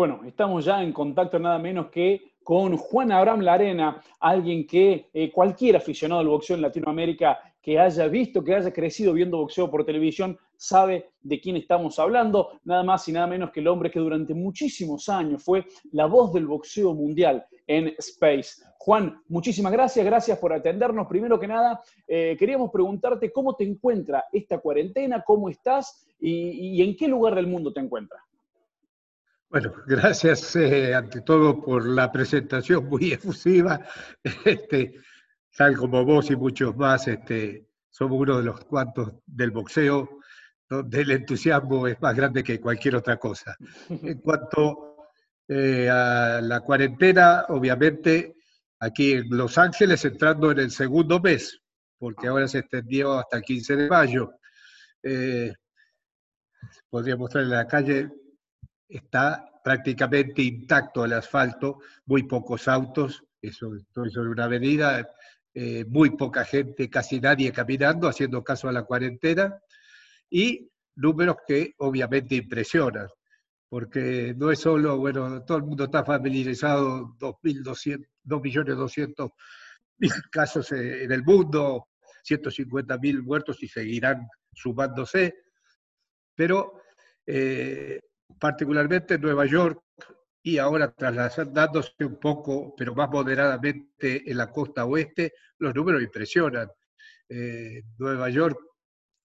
Bueno, 0.00 0.22
estamos 0.26 0.64
ya 0.64 0.82
en 0.82 0.94
contacto 0.94 1.38
nada 1.38 1.58
menos 1.58 1.88
que 1.90 2.32
con 2.42 2.74
Juan 2.78 3.12
Abraham 3.12 3.42
Larena, 3.42 4.02
alguien 4.18 4.66
que 4.66 5.10
eh, 5.12 5.30
cualquier 5.30 5.76
aficionado 5.76 6.22
al 6.22 6.28
boxeo 6.28 6.56
en 6.56 6.62
Latinoamérica 6.62 7.38
que 7.60 7.78
haya 7.78 8.06
visto, 8.06 8.42
que 8.42 8.54
haya 8.54 8.72
crecido 8.72 9.12
viendo 9.12 9.36
boxeo 9.36 9.70
por 9.70 9.84
televisión, 9.84 10.38
sabe 10.56 11.10
de 11.20 11.38
quién 11.38 11.58
estamos 11.58 11.98
hablando, 11.98 12.48
nada 12.64 12.82
más 12.82 13.06
y 13.08 13.12
nada 13.12 13.26
menos 13.26 13.50
que 13.50 13.60
el 13.60 13.68
hombre 13.68 13.90
que 13.90 13.98
durante 13.98 14.32
muchísimos 14.32 15.06
años 15.10 15.44
fue 15.44 15.66
la 15.92 16.06
voz 16.06 16.32
del 16.32 16.46
boxeo 16.46 16.94
mundial 16.94 17.44
en 17.66 17.88
Space. 17.98 18.62
Juan, 18.78 19.20
muchísimas 19.28 19.70
gracias, 19.70 20.02
gracias 20.06 20.38
por 20.38 20.54
atendernos. 20.54 21.08
Primero 21.08 21.38
que 21.38 21.46
nada, 21.46 21.82
eh, 22.08 22.36
queríamos 22.38 22.70
preguntarte 22.70 23.30
cómo 23.30 23.54
te 23.54 23.64
encuentra 23.64 24.24
esta 24.32 24.60
cuarentena, 24.60 25.22
cómo 25.26 25.50
estás 25.50 26.06
y 26.18 26.82
en 26.82 26.96
qué 26.96 27.06
lugar 27.06 27.34
del 27.34 27.46
mundo 27.46 27.70
te 27.70 27.80
encuentras. 27.80 28.29
Bueno, 29.50 29.72
gracias 29.86 30.54
eh, 30.54 30.94
ante 30.94 31.22
todo 31.22 31.60
por 31.60 31.86
la 31.86 32.10
presentación 32.10 32.86
muy 32.86 33.12
efusiva. 33.12 33.80
Este, 34.44 34.94
tal 35.56 35.76
como 35.76 36.04
vos 36.04 36.30
y 36.30 36.36
muchos 36.36 36.76
más, 36.76 37.08
este, 37.08 37.66
somos 37.90 38.20
uno 38.20 38.38
de 38.38 38.44
los 38.44 38.64
cuantos 38.64 39.14
del 39.26 39.50
boxeo 39.50 40.20
donde 40.68 41.00
el 41.00 41.10
entusiasmo 41.10 41.88
es 41.88 42.00
más 42.00 42.14
grande 42.14 42.44
que 42.44 42.60
cualquier 42.60 42.94
otra 42.94 43.16
cosa. 43.16 43.56
En 43.88 44.18
cuanto 44.22 45.08
eh, 45.48 45.90
a 45.90 46.40
la 46.40 46.60
cuarentena, 46.60 47.46
obviamente 47.48 48.36
aquí 48.78 49.14
en 49.14 49.36
Los 49.36 49.58
Ángeles 49.58 50.04
entrando 50.04 50.52
en 50.52 50.60
el 50.60 50.70
segundo 50.70 51.18
mes, 51.18 51.60
porque 51.98 52.28
ahora 52.28 52.46
se 52.46 52.60
extendió 52.60 53.18
hasta 53.18 53.38
el 53.38 53.42
15 53.42 53.76
de 53.76 53.88
mayo. 53.88 54.32
Eh, 55.02 55.52
podría 56.88 57.16
mostrar 57.16 57.42
en 57.42 57.50
la 57.50 57.66
calle 57.66 58.10
está 58.90 59.50
prácticamente 59.62 60.42
intacto 60.42 61.04
el 61.04 61.12
asfalto, 61.12 61.80
muy 62.06 62.22
pocos 62.24 62.66
autos, 62.68 63.22
eso 63.40 63.72
estoy 63.74 64.10
sobre 64.10 64.30
una 64.30 64.44
avenida, 64.44 65.08
eh, 65.54 65.84
muy 65.86 66.10
poca 66.10 66.44
gente, 66.44 66.90
casi 66.90 67.20
nadie 67.20 67.52
caminando, 67.52 68.08
haciendo 68.08 68.42
caso 68.42 68.68
a 68.68 68.72
la 68.72 68.82
cuarentena, 68.84 69.60
y 70.28 70.68
números 70.96 71.36
que 71.46 71.74
obviamente 71.78 72.34
impresionan, 72.36 73.06
porque 73.68 74.34
no 74.36 74.50
es 74.50 74.58
solo, 74.58 74.98
bueno, 74.98 75.44
todo 75.44 75.58
el 75.58 75.64
mundo 75.64 75.84
está 75.84 76.04
familiarizado, 76.04 77.14
2.200.000 77.18 79.32
casos 80.30 80.72
en 80.72 81.12
el 81.12 81.22
mundo, 81.22 81.88
150.000 82.28 83.22
muertos 83.22 83.62
y 83.62 83.68
seguirán 83.68 84.26
sumándose, 84.52 85.36
pero 86.34 86.82
eh, 87.26 88.00
particularmente 88.38 89.14
en 89.14 89.22
Nueva 89.22 89.46
York 89.46 89.82
y 90.42 90.58
ahora 90.58 90.90
trasladándose 90.92 91.92
un 92.04 92.18
poco, 92.18 92.74
pero 92.76 92.94
más 92.94 93.10
moderadamente 93.10 94.30
en 94.30 94.36
la 94.36 94.50
costa 94.50 94.86
oeste, 94.86 95.34
los 95.58 95.74
números 95.74 96.02
impresionan. 96.02 96.68
Eh, 97.28 97.82
Nueva 97.98 98.28
York, 98.30 98.58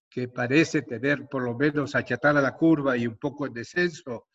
que 0.10 0.28
parece 0.28 0.82
tener 0.84 1.28
por 1.28 1.44
lo 1.44 1.56
menos 1.56 1.96
achatada 1.96 2.42
la 2.42 2.56
curva 2.56 2.96
y 2.98 3.08
un 3.08 3.18
poco 3.18 3.48
en 3.48 3.54
descenso, 3.54 4.28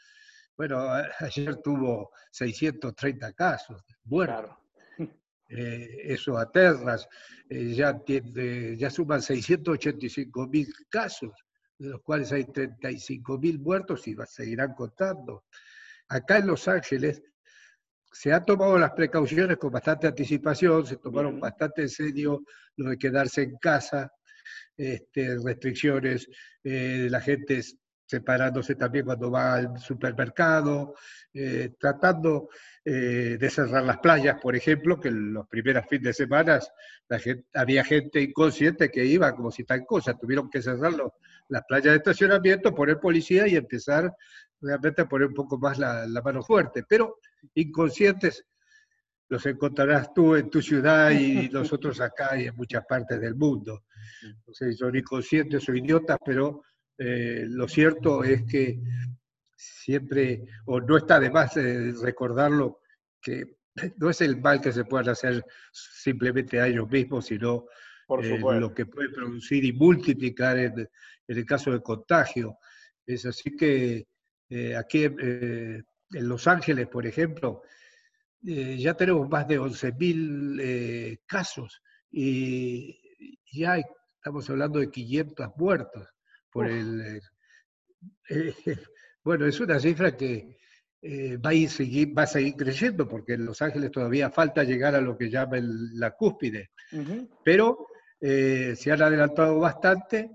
bueno, 0.56 0.78
ayer 1.20 1.56
tuvo 1.56 2.10
630 2.30 3.32
casos 3.32 3.82
muertos. 4.04 4.56
Eh, 5.52 6.12
eso 6.12 6.38
aterras, 6.38 7.08
eh, 7.48 7.74
ya, 7.74 7.98
tiene, 7.98 8.76
ya 8.76 8.88
suman 8.88 9.20
685 9.20 10.46
mil 10.46 10.72
casos 10.88 11.32
de 11.80 11.88
los 11.88 12.02
cuales 12.02 12.30
hay 12.30 12.44
35 12.44 13.38
mil 13.38 13.58
muertos 13.58 14.06
y 14.06 14.14
seguirán 14.26 14.74
contando. 14.74 15.44
Acá 16.08 16.36
en 16.36 16.46
Los 16.46 16.68
Ángeles 16.68 17.22
se 18.12 18.32
han 18.32 18.44
tomado 18.44 18.78
las 18.78 18.90
precauciones 18.90 19.56
con 19.56 19.72
bastante 19.72 20.06
anticipación, 20.06 20.86
se 20.86 20.96
tomaron 20.96 21.40
bastante 21.40 21.82
en 21.82 21.88
serio 21.88 22.42
lo 22.76 22.90
de 22.90 22.98
quedarse 22.98 23.42
en 23.42 23.56
casa, 23.56 24.12
este, 24.76 25.38
restricciones, 25.42 26.28
eh, 26.62 27.08
la 27.10 27.20
gente 27.20 27.62
separándose 28.04 28.74
también 28.74 29.04
cuando 29.04 29.30
va 29.30 29.54
al 29.54 29.78
supermercado, 29.78 30.96
eh, 31.32 31.74
tratando 31.78 32.48
eh, 32.84 33.36
de 33.38 33.50
cerrar 33.50 33.84
las 33.84 33.98
playas, 33.98 34.40
por 34.40 34.56
ejemplo, 34.56 35.00
que 35.00 35.08
en 35.08 35.32
los 35.32 35.46
primeros 35.46 35.86
fines 35.88 36.04
de 36.04 36.12
semana 36.12 36.58
había 37.54 37.84
gente 37.84 38.20
inconsciente 38.20 38.90
que 38.90 39.04
iba 39.04 39.34
como 39.36 39.52
si 39.52 39.62
tal 39.62 39.86
cosa, 39.86 40.18
tuvieron 40.18 40.50
que 40.50 40.60
cerrar 40.60 40.92
las 41.50 41.64
playas 41.66 41.92
de 41.92 41.96
estacionamiento, 41.96 42.74
poner 42.74 42.98
policía 42.98 43.46
y 43.46 43.56
empezar 43.56 44.12
realmente 44.60 45.02
a 45.02 45.08
poner 45.08 45.28
un 45.28 45.34
poco 45.34 45.58
más 45.58 45.78
la, 45.78 46.06
mano 46.24 46.42
fuerte, 46.42 46.84
pero 46.88 47.18
inconscientes 47.54 48.44
los 49.28 49.44
encontrarás 49.46 50.12
tú 50.12 50.34
en 50.34 50.50
tu 50.50 50.60
ciudad 50.60 51.10
y 51.10 51.48
nosotros 51.52 52.00
acá 52.00 52.38
y 52.38 52.46
en 52.46 52.56
muchas 52.56 52.84
partes 52.86 53.20
del 53.20 53.34
mundo. 53.34 53.84
Entonces 54.22 54.76
son 54.76 54.96
inconscientes 54.96 55.68
o 55.68 55.74
idiotas, 55.74 56.18
pero 56.24 56.62
eh, 56.98 57.44
lo 57.46 57.68
cierto 57.68 58.24
es 58.24 58.42
que 58.44 58.80
siempre, 59.56 60.44
o 60.66 60.80
no 60.80 60.96
está 60.96 61.20
de 61.20 61.30
más 61.30 61.56
eh, 61.56 61.92
recordarlo, 62.02 62.80
que 63.20 63.58
no 63.96 64.10
es 64.10 64.20
el 64.20 64.40
mal 64.40 64.60
que 64.60 64.72
se 64.72 64.84
pueda 64.84 65.12
hacer 65.12 65.44
simplemente 65.72 66.60
a 66.60 66.66
ellos 66.66 66.90
mismos, 66.90 67.26
sino 67.26 67.66
eh, 68.22 68.38
lo 68.40 68.74
que 68.74 68.86
puede 68.86 69.08
producir 69.10 69.64
y 69.64 69.72
multiplicar 69.72 70.58
en, 70.58 70.88
el 71.38 71.46
caso 71.46 71.72
de 71.72 71.82
contagio. 71.82 72.58
Es 73.06 73.26
así 73.26 73.56
que 73.56 74.06
aquí 74.76 75.04
en 75.04 75.84
Los 76.10 76.46
Ángeles, 76.46 76.88
por 76.88 77.06
ejemplo, 77.06 77.62
ya 78.42 78.94
tenemos 78.94 79.28
más 79.28 79.46
de 79.46 79.60
11.000 79.60 81.20
casos 81.26 81.82
y 82.10 83.00
ya 83.52 83.78
estamos 84.20 84.48
hablando 84.50 84.80
de 84.80 84.90
500 84.90 85.48
muertos 85.56 86.08
por 86.50 86.66
el... 86.66 87.00
Eh, 87.00 87.20
eh, 88.28 88.54
bueno, 89.24 89.46
es 89.46 89.58
una 89.60 89.78
cifra 89.78 90.16
que 90.16 90.58
eh, 91.02 91.36
va, 91.38 91.50
a 91.50 91.68
seguir, 91.68 92.16
va 92.16 92.24
a 92.24 92.26
seguir 92.26 92.54
creciendo 92.54 93.08
porque 93.08 93.34
en 93.34 93.46
Los 93.46 93.62
Ángeles 93.62 93.90
todavía 93.90 94.30
falta 94.30 94.64
llegar 94.64 94.94
a 94.94 95.00
lo 95.00 95.16
que 95.16 95.30
llaman 95.30 95.98
la 95.98 96.12
cúspide. 96.12 96.70
Pero 97.44 97.86
se 98.20 98.92
han 98.92 99.00
adelantado 99.00 99.58
bastante. 99.58 100.30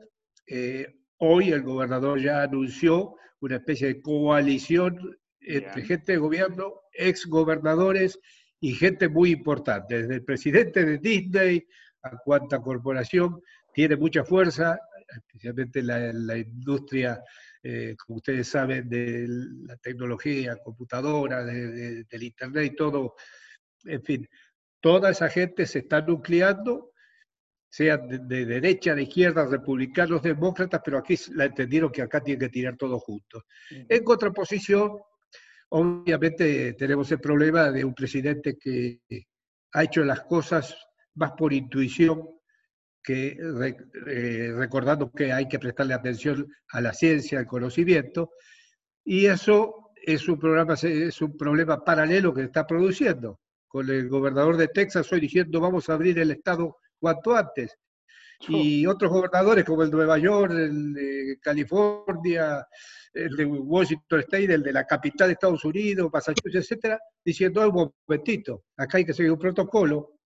Hoy 1.17 1.51
el 1.51 1.61
gobernador 1.63 2.21
ya 2.21 2.43
anunció 2.43 3.15
una 3.39 3.57
especie 3.57 3.87
de 3.87 4.01
coalición 4.01 5.17
entre 5.39 5.83
gente 5.83 6.13
de 6.13 6.17
gobierno, 6.17 6.81
ex 6.93 7.25
gobernadores 7.25 8.19
y 8.59 8.73
gente 8.73 9.07
muy 9.09 9.31
importante, 9.31 10.01
desde 10.01 10.15
el 10.15 10.23
presidente 10.23 10.85
de 10.85 10.97
Disney 10.97 11.67
a 12.01 12.17
cuanta 12.17 12.59
corporación 12.59 13.41
tiene 13.73 13.95
mucha 13.95 14.23
fuerza, 14.23 14.79
especialmente 15.07 15.83
la, 15.83 16.13
la 16.13 16.37
industria, 16.37 17.21
eh, 17.61 17.95
como 17.97 18.17
ustedes 18.17 18.47
saben, 18.47 18.87
de 18.87 19.25
la 19.27 19.75
tecnología, 19.77 20.57
computadora, 20.63 21.43
del 21.43 22.23
Internet 22.23 22.71
y 22.71 22.75
todo, 22.75 23.15
en 23.83 24.03
fin, 24.03 24.29
toda 24.79 25.09
esa 25.09 25.29
gente 25.29 25.65
se 25.65 25.79
está 25.79 26.01
nucleando, 26.01 26.93
sean 27.75 28.07
de, 28.07 28.45
derecha, 28.45 28.95
de 28.95 29.03
izquierda, 29.03 29.45
republicanos, 29.45 30.21
demócratas, 30.21 30.81
pero 30.81 30.97
aquí 30.97 31.15
la 31.33 31.43
entendieron 31.43 31.91
que 31.91 32.01
acá 32.01 32.21
tienen 32.21 32.39
que 32.39 32.47
tirar 32.47 32.77
todo 32.77 32.97
juntos. 32.99 33.43
En 33.69 34.01
contraposición, 34.01 34.97
obviamente 35.67 36.71
tenemos 36.79 37.11
el 37.11 37.19
problema 37.19 37.71
de 37.71 37.83
un 37.83 37.93
presidente 37.93 38.57
que 38.57 39.01
ha 39.73 39.83
hecho 39.83 40.05
las 40.05 40.21
cosas 40.21 40.73
más 41.15 41.33
por 41.33 41.51
intuición 41.51 42.23
que 43.03 43.37
eh, 44.07 44.53
recordando 44.55 45.11
que 45.11 45.33
hay 45.33 45.49
que 45.49 45.59
prestarle 45.59 45.95
atención 45.95 46.47
a 46.69 46.79
la 46.79 46.93
ciencia, 46.93 47.39
al 47.39 47.45
conocimiento, 47.45 48.31
y 49.03 49.25
eso 49.25 49.91
es 50.01 50.29
un, 50.29 50.39
programa, 50.39 50.75
es 50.75 51.21
un 51.21 51.35
problema 51.35 51.83
paralelo 51.83 52.33
que 52.33 52.43
está 52.43 52.65
produciendo. 52.65 53.41
Con 53.67 53.89
el 53.89 54.07
gobernador 54.07 54.55
de 54.55 54.69
Texas 54.69 55.11
hoy 55.11 55.19
diciendo 55.19 55.59
vamos 55.59 55.89
a 55.89 55.95
abrir 55.95 56.17
el 56.19 56.31
Estado 56.31 56.77
cuanto 57.05 57.35
antes. 57.35 57.77
Y 58.47 58.87
otros 58.87 59.11
gobernadores 59.11 59.63
como 59.63 59.83
el 59.83 59.91
de 59.91 59.95
Nueva 59.95 60.17
York, 60.17 60.51
el 60.53 60.93
de 60.93 61.37
California, 61.39 62.67
el 63.13 63.35
de 63.35 63.45
Washington 63.45 64.21
State, 64.21 64.53
el 64.55 64.63
de 64.63 64.73
la 64.73 64.85
capital 64.85 65.27
de 65.27 65.33
Estados 65.33 65.63
Unidos, 65.63 66.09
Massachusetts, 66.11 66.55
etcétera, 66.55 66.99
diciendo, 67.23 67.61
un 67.69 67.93
momentito, 68.07 68.63
acá 68.75 68.97
hay 68.97 69.05
que 69.05 69.13
seguir 69.13 69.31
un 69.31 69.37
protocolo, 69.37 70.17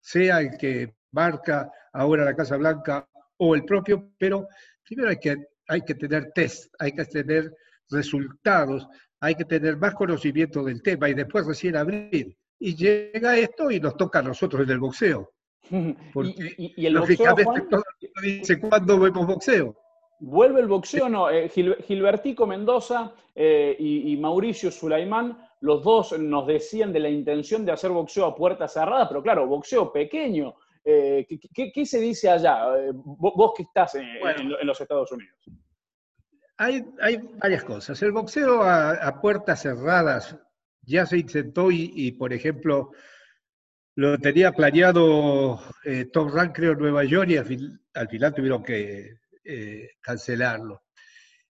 sea 0.00 0.40
el 0.40 0.58
que 0.58 0.96
marca 1.12 1.70
ahora 1.92 2.24
la 2.24 2.34
Casa 2.34 2.56
Blanca 2.56 3.08
o 3.38 3.54
el 3.54 3.64
propio, 3.64 4.12
pero 4.18 4.48
primero 4.84 5.10
hay 5.10 5.18
que, 5.18 5.36
hay 5.68 5.82
que 5.82 5.94
tener 5.94 6.32
test, 6.34 6.74
hay 6.80 6.90
que 6.90 7.04
tener 7.04 7.54
resultados, 7.88 8.86
hay 9.20 9.36
que 9.36 9.44
tener 9.44 9.76
más 9.76 9.94
conocimiento 9.94 10.64
del 10.64 10.82
tema 10.82 11.08
y 11.08 11.14
después 11.14 11.46
recién 11.46 11.76
abrir. 11.76 12.36
Y 12.58 12.74
llega 12.74 13.38
esto 13.38 13.70
y 13.70 13.78
nos 13.78 13.96
toca 13.96 14.18
a 14.18 14.22
nosotros 14.22 14.62
en 14.64 14.70
el 14.70 14.80
boxeo. 14.80 15.32
Porque, 16.12 16.54
¿Y, 16.56 16.86
el 16.86 16.98
boxeo, 16.98 17.34
todo 17.70 17.82
dice, 18.22 18.60
¿cuándo 18.60 18.98
vemos 18.98 19.26
boxeo? 19.26 19.76
Vuelve 20.20 20.60
el 20.60 20.68
boxeo, 20.68 21.08
no. 21.08 21.30
Eh, 21.30 21.48
Gilbertico 21.48 22.46
Mendoza 22.46 23.12
eh, 23.34 23.74
y, 23.78 24.16
Mauricio 24.18 24.70
Sulaimán, 24.70 25.38
los 25.60 25.82
dos 25.82 26.18
nos 26.18 26.46
decían 26.46 26.92
de 26.92 27.00
la 27.00 27.08
intención 27.08 27.64
de 27.64 27.72
hacer 27.72 27.90
boxeo 27.90 28.26
a 28.26 28.34
puerta 28.34 28.68
cerrada, 28.68 29.08
pero 29.08 29.22
claro, 29.22 29.46
boxeo 29.46 29.90
pequeño. 29.90 30.54
Eh, 30.84 31.26
¿qué, 31.54 31.86
se 31.86 32.00
dice 32.00 32.28
allá? 32.28 32.64
Vos, 32.92 33.52
que 33.56 33.62
estás 33.62 33.94
en, 33.94 34.50
los 34.62 34.80
Estados 34.80 35.10
Unidos. 35.12 35.34
Hay, 36.58 36.84
varias 37.42 37.64
cosas. 37.64 38.02
El 38.02 38.12
boxeo 38.12 38.62
a, 38.62 39.20
puertas 39.22 39.62
cerradas 39.62 40.36
ya 40.82 41.06
se 41.06 41.18
intentó 41.18 41.70
y, 41.70 42.12
por 42.12 42.34
ejemplo, 42.34 42.90
lo 43.96 44.18
tenía 44.18 44.52
planeado 44.52 45.62
Tom 46.12 46.32
Rank, 46.32 46.54
creo, 46.54 46.72
en 46.72 46.78
Nueva 46.78 47.04
York 47.04 47.30
y 47.30 47.36
al 47.36 48.08
final 48.08 48.34
tuvieron 48.34 48.62
que 48.62 49.20
eh, 49.52 49.96
cancelarlo. 50.00 50.84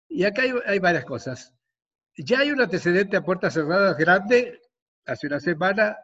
Y 0.08 0.24
acá 0.24 0.42
hay, 0.64 0.78
varias 0.78 1.04
cosas. 1.04 1.54
Ya 2.16 2.38
hay 2.38 2.50
un 2.50 2.60
antecedente 2.60 3.16
a 3.16 3.22
puertas 3.22 3.54
cerradas 3.54 3.96
grande. 3.98 4.60
Hace 5.04 5.26
una 5.26 5.38
semana, 5.38 5.98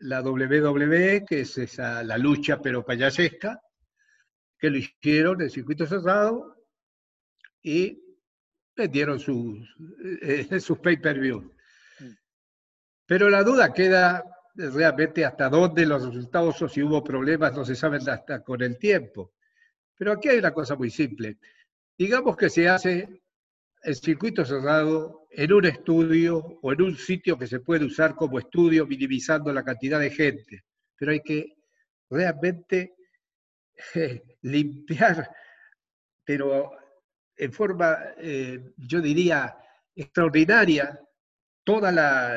la 0.00 0.22
WWE, 0.22 1.24
que 1.24 1.40
es 1.40 1.56
esa, 1.56 2.02
la 2.02 2.18
lucha 2.18 2.60
pero 2.60 2.84
payasesca, 2.84 3.60
que 4.58 4.70
lo 4.70 4.78
hicieron 4.78 5.40
en 5.40 5.50
circuito 5.50 5.86
cerrado 5.86 6.56
y 7.62 8.02
vendieron 8.76 9.18
sus, 9.18 9.66
eh, 10.22 10.46
sus 10.60 10.78
pay-per-view. 10.78 11.54
Mm. 12.00 12.12
Pero 13.06 13.30
la 13.30 13.42
duda 13.42 13.72
queda 13.72 14.24
realmente 14.54 15.24
hasta 15.24 15.48
dónde 15.48 15.86
los 15.86 16.04
resultados 16.06 16.60
o 16.62 16.68
si 16.68 16.82
hubo 16.82 17.02
problemas 17.02 17.54
no 17.54 17.64
se 17.64 17.74
saben 17.74 18.08
hasta 18.08 18.42
con 18.42 18.62
el 18.62 18.78
tiempo. 18.78 19.32
Pero 19.96 20.12
aquí 20.12 20.28
hay 20.28 20.38
una 20.38 20.52
cosa 20.52 20.76
muy 20.76 20.90
simple. 20.90 21.38
Digamos 21.96 22.36
que 22.36 22.48
se 22.48 22.68
hace 22.68 23.22
el 23.82 23.96
circuito 23.96 24.44
cerrado 24.44 25.26
en 25.30 25.52
un 25.52 25.64
estudio 25.64 26.58
o 26.62 26.72
en 26.72 26.82
un 26.82 26.96
sitio 26.96 27.38
que 27.38 27.46
se 27.46 27.60
puede 27.60 27.84
usar 27.84 28.14
como 28.14 28.38
estudio 28.38 28.86
minimizando 28.86 29.52
la 29.52 29.62
cantidad 29.62 30.00
de 30.00 30.10
gente. 30.10 30.64
Pero 30.96 31.12
hay 31.12 31.20
que 31.20 31.56
realmente 32.08 32.94
eh, 33.94 34.22
limpiar, 34.42 35.30
pero 36.24 36.72
en 37.36 37.52
forma, 37.52 37.98
eh, 38.18 38.72
yo 38.76 39.00
diría, 39.00 39.56
extraordinaria, 39.94 41.00
toda 41.64 41.92
la, 41.92 42.34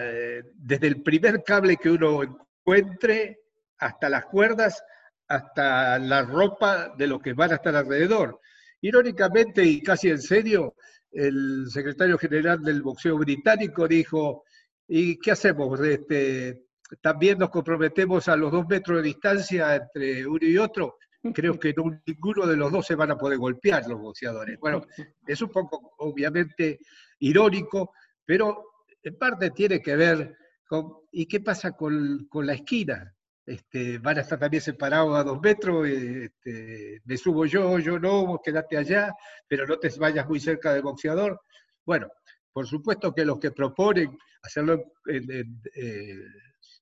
desde 0.56 0.88
el 0.88 1.02
primer 1.02 1.44
cable 1.44 1.78
que 1.78 1.90
uno 1.90 2.24
encuentre 2.24 3.40
hasta 3.78 4.10
las 4.10 4.26
cuerdas, 4.26 4.84
hasta 5.28 6.00
la 6.00 6.24
ropa 6.24 6.94
de 6.98 7.08
los 7.08 7.22
que 7.22 7.34
van 7.34 7.52
a 7.52 7.56
estar 7.56 7.76
alrededor. 7.76 8.40
Irónicamente 8.82 9.64
y 9.64 9.82
casi 9.82 10.10
en 10.10 10.22
serio, 10.22 10.76
el 11.12 11.66
secretario 11.70 12.18
general 12.18 12.62
del 12.62 12.82
boxeo 12.82 13.18
británico 13.18 13.88
dijo, 13.88 14.44
¿y 14.88 15.18
qué 15.20 15.32
hacemos? 15.32 15.80
Este, 15.80 16.66
¿También 17.02 17.40
nos 17.40 17.50
comprometemos 17.50 18.28
a 18.28 18.36
los 18.36 18.52
dos 18.52 18.68
metros 18.68 18.98
de 18.98 19.04
distancia 19.04 19.76
entre 19.76 20.26
uno 20.26 20.46
y 20.46 20.58
otro? 20.58 20.98
Creo 21.34 21.58
que 21.58 21.74
ninguno 22.06 22.46
de 22.46 22.58
los 22.58 22.72
dos 22.72 22.86
se 22.86 22.96
van 22.96 23.12
a 23.12 23.18
poder 23.18 23.38
golpear 23.38 23.88
los 23.88 24.00
boxeadores. 24.00 24.60
Bueno, 24.60 24.86
es 25.26 25.42
un 25.42 25.50
poco 25.50 25.94
obviamente 26.00 26.80
irónico, 27.20 27.94
pero 28.26 28.73
en 29.04 29.18
parte 29.18 29.52
tiene 29.52 29.82
que 29.82 29.96
ver 29.96 30.36
con, 30.68 30.94
¿y 31.12 31.26
qué 31.28 31.42
pasa 31.42 31.74
con, 31.74 32.26
con 32.30 32.46
la 32.48 32.54
esquina? 32.54 33.14
Este, 33.46 33.98
van 33.98 34.18
a 34.18 34.22
estar 34.22 34.40
también 34.40 34.64
separados 34.64 35.18
a 35.18 35.24
dos 35.24 35.42
metros, 35.42 35.88
este, 35.88 37.02
me 37.04 37.18
subo 37.18 37.46
yo, 37.46 37.78
yo 37.80 38.00
no, 38.00 38.26
vos 38.26 38.40
quedate 38.42 38.78
allá, 38.78 39.14
pero 39.48 39.68
no 39.68 39.78
te 39.78 39.90
vayas 40.00 40.28
muy 40.28 40.40
cerca 40.40 40.74
del 40.74 40.84
boxeador. 40.84 41.42
Bueno, 41.86 42.08
por 42.54 42.66
supuesto 42.66 43.14
que 43.14 43.26
los 43.26 43.40
que 43.40 43.52
proponen 43.52 44.18
hacerlo 44.42 44.94
en, 45.08 45.62
eh, 45.76 46.16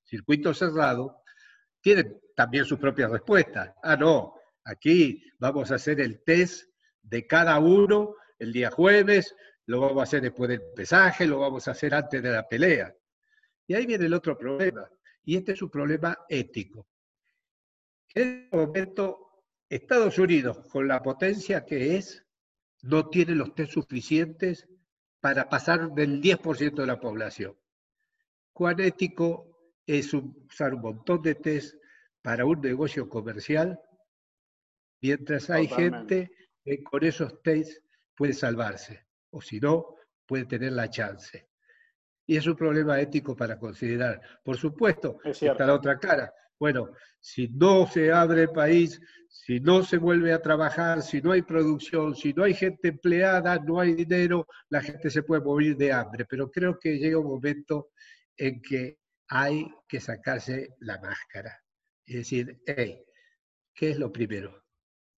circuito 0.03 0.53
cerrado 0.53 1.23
tienen 1.81 2.19
también 2.35 2.65
sus 2.65 2.77
propias 2.77 3.09
respuestas. 3.09 3.73
Ah, 3.81 3.95
no, 3.95 4.35
aquí 4.63 5.23
vamos 5.39 5.71
a 5.71 5.75
hacer 5.75 6.00
el 6.00 6.23
test 6.23 6.69
de 7.01 7.25
cada 7.25 7.57
uno 7.57 8.15
el 8.38 8.53
día 8.53 8.69
jueves, 8.69 9.35
lo 9.67 9.79
vamos 9.79 9.99
a 9.99 10.03
hacer 10.03 10.21
después 10.21 10.49
del 10.49 10.61
pesaje, 10.75 11.25
lo 11.25 11.39
vamos 11.39 11.67
a 11.67 11.71
hacer 11.71 11.93
antes 11.93 12.21
de 12.21 12.31
la 12.31 12.47
pelea. 12.47 12.95
Y 13.67 13.73
ahí 13.73 13.85
viene 13.85 14.05
el 14.05 14.13
otro 14.13 14.37
problema 14.37 14.89
y 15.23 15.37
este 15.37 15.53
es 15.53 15.61
un 15.61 15.69
problema 15.69 16.17
ético. 16.27 16.87
En 18.13 18.43
este 18.43 18.57
momento, 18.57 19.45
Estados 19.69 20.17
Unidos, 20.17 20.59
con 20.69 20.87
la 20.87 21.01
potencia 21.01 21.65
que 21.65 21.95
es, 21.97 22.25
no 22.81 23.09
tiene 23.09 23.35
los 23.35 23.53
test 23.55 23.73
suficientes 23.73 24.67
para 25.19 25.47
pasar 25.47 25.91
del 25.91 26.21
10% 26.21 26.75
de 26.75 26.87
la 26.87 26.99
población. 26.99 27.55
¿Cuán 28.51 28.79
ético 28.81 29.75
es 29.85 30.13
usar 30.13 30.73
un 30.73 30.81
montón 30.81 31.21
de 31.21 31.35
test 31.35 31.75
para 32.21 32.45
un 32.45 32.59
negocio 32.59 33.07
comercial 33.07 33.79
mientras 35.01 35.49
hay 35.49 35.67
gente 35.67 36.31
que 36.63 36.83
con 36.83 37.03
esos 37.03 37.41
test 37.41 37.83
puede 38.15 38.33
salvarse? 38.33 39.05
O 39.31 39.42
si 39.42 39.60
no, 39.60 39.95
puede 40.25 40.45
tener 40.45 40.72
la 40.74 40.89
chance 40.89 41.51
y 42.31 42.38
es 42.38 42.48
un 42.48 42.56
problema 42.56 42.98
ético 42.98 43.36
para 43.36 43.60
considerar. 43.60 44.22
Por 44.42 44.56
supuesto, 44.57 45.18
está 45.25 45.66
la 45.66 45.74
otra 45.74 46.00
cara. 46.00 46.33
Bueno, 46.57 46.92
si 47.19 47.50
no 47.50 47.86
se 47.88 48.10
abre 48.10 48.44
el 48.44 48.51
país, 48.51 49.01
si 49.28 49.60
no 49.60 49.83
se 49.83 49.98
vuelve 49.98 50.31
a 50.31 50.42
trabajar, 50.42 51.01
si 51.01 51.22
no 51.22 51.33
hay 51.33 51.42
producción, 51.42 52.16
si 52.16 52.31
no 52.33 52.44
hay 52.44 52.54
gente 52.54 52.88
empleada, 52.88 53.60
no 53.60 53.81
hay 53.81 53.95
dinero, 53.95 54.48
la 54.69 54.81
gente 54.81 55.10
se 55.10 55.24
puede 55.24 55.42
morir 55.42 55.75
de 55.75 55.92
hambre. 55.92 56.25
Pero 56.25 56.50
creo 56.50 56.80
que 56.80 56.98
llega 56.98 57.18
un 57.18 57.28
momento 57.28 57.89
en 58.38 58.62
que 58.62 59.00
hay 59.28 59.68
que 59.86 60.00
sacarse 60.00 60.75
la 60.80 61.01
máscara 61.01 61.60
y 62.06 62.16
decir, 62.16 62.62
hey, 62.66 63.04
¿qué 63.74 63.92
es 63.92 64.00
lo 64.00 64.10
primero? 64.10 64.63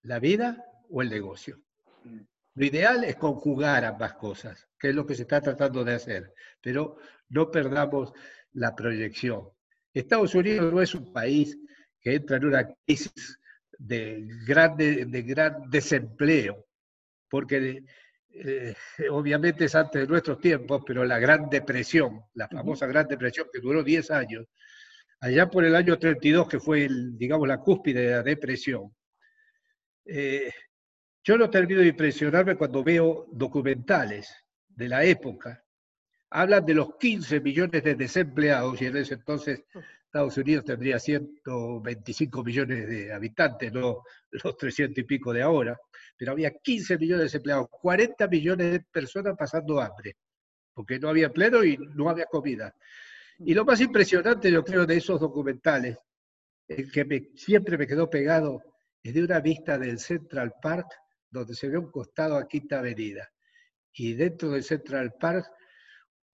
¿La 0.01 0.17
vida 0.17 0.65
o 0.89 1.03
el 1.03 1.11
negocio? 1.11 1.61
Lo 2.55 2.65
ideal 2.65 3.03
es 3.03 3.15
conjugar 3.15 3.83
ambas 3.83 4.13
cosas, 4.13 4.67
que 4.79 4.89
es 4.89 4.95
lo 4.95 5.05
que 5.05 5.15
se 5.15 5.23
está 5.23 5.41
tratando 5.41 5.83
de 5.83 5.95
hacer, 5.95 6.33
pero 6.61 6.97
no 7.29 7.49
perdamos 7.49 8.13
la 8.53 8.75
proyección. 8.75 9.49
Estados 9.93 10.35
Unidos 10.35 10.71
no 10.71 10.81
es 10.81 10.93
un 10.93 11.11
país 11.11 11.57
que 11.99 12.15
entra 12.15 12.37
en 12.37 12.45
una 12.45 12.67
crisis 12.85 13.39
de 13.77 14.27
gran, 14.45 14.77
de, 14.77 15.23
gran 15.23 15.69
desempleo, 15.69 16.65
porque 17.27 17.83
eh, 18.29 18.75
obviamente 19.09 19.65
es 19.65 19.75
antes 19.75 20.01
de 20.01 20.07
nuestros 20.07 20.39
tiempos, 20.39 20.83
pero 20.85 21.05
la 21.05 21.19
Gran 21.19 21.49
Depresión, 21.49 22.21
la 22.33 22.47
famosa 22.47 22.85
Gran 22.85 23.07
Depresión 23.07 23.47
que 23.51 23.59
duró 23.59 23.83
10 23.83 24.11
años, 24.11 24.45
allá 25.19 25.49
por 25.49 25.63
el 25.65 25.75
año 25.75 25.97
32, 25.97 26.47
que 26.47 26.59
fue, 26.59 26.87
digamos, 27.13 27.47
la 27.47 27.59
cúspide 27.59 28.01
de 28.01 28.11
la 28.11 28.23
depresión, 28.23 28.93
eh, 30.05 30.51
yo 31.23 31.37
no 31.37 31.49
termino 31.49 31.79
de 31.81 31.87
impresionarme 31.87 32.55
cuando 32.55 32.83
veo 32.83 33.27
documentales 33.31 34.35
de 34.67 34.89
la 34.89 35.03
época. 35.05 35.63
Hablan 36.29 36.65
de 36.65 36.73
los 36.73 36.97
15 36.97 37.39
millones 37.39 37.83
de 37.83 37.95
desempleados 37.95 38.81
y 38.81 38.87
en 38.87 38.97
ese 38.97 39.13
entonces 39.13 39.63
Estados 40.05 40.37
Unidos 40.37 40.65
tendría 40.65 40.99
125 40.99 42.43
millones 42.43 42.87
de 42.87 43.13
habitantes, 43.13 43.71
no 43.71 44.03
los 44.31 44.57
300 44.57 44.97
y 44.99 45.03
pico 45.03 45.31
de 45.31 45.41
ahora, 45.41 45.79
pero 46.17 46.33
había 46.33 46.51
15 46.51 46.97
millones 46.97 47.19
de 47.19 47.23
desempleados, 47.23 47.67
40 47.69 48.27
millones 48.27 48.71
de 48.73 48.79
personas 48.81 49.35
pasando 49.37 49.79
hambre, 49.79 50.17
porque 50.73 50.99
no 50.99 51.09
había 51.09 51.31
pleno 51.31 51.63
y 51.63 51.77
no 51.77 52.09
había 52.09 52.25
comida. 52.25 52.75
Y 53.39 53.53
lo 53.53 53.65
más 53.65 53.81
impresionante, 53.81 54.51
yo 54.51 54.63
creo, 54.63 54.85
de 54.85 54.97
esos 54.97 55.19
documentales, 55.19 55.97
el 56.67 56.91
que 56.91 57.31
siempre 57.35 57.77
me 57.77 57.87
quedó 57.87 58.09
pegado, 58.09 58.61
es 59.01 59.13
de 59.13 59.23
una 59.23 59.39
vista 59.39 59.77
del 59.77 59.99
Central 59.99 60.53
Park 60.61 60.87
donde 61.33 61.55
se 61.55 61.67
ve 61.67 61.77
un 61.77 61.91
costado 61.91 62.37
a 62.37 62.47
Quinta 62.47 62.79
Avenida. 62.79 63.29
Y 63.91 64.13
dentro 64.13 64.51
del 64.51 64.63
Central 64.63 65.13
Park, 65.19 65.51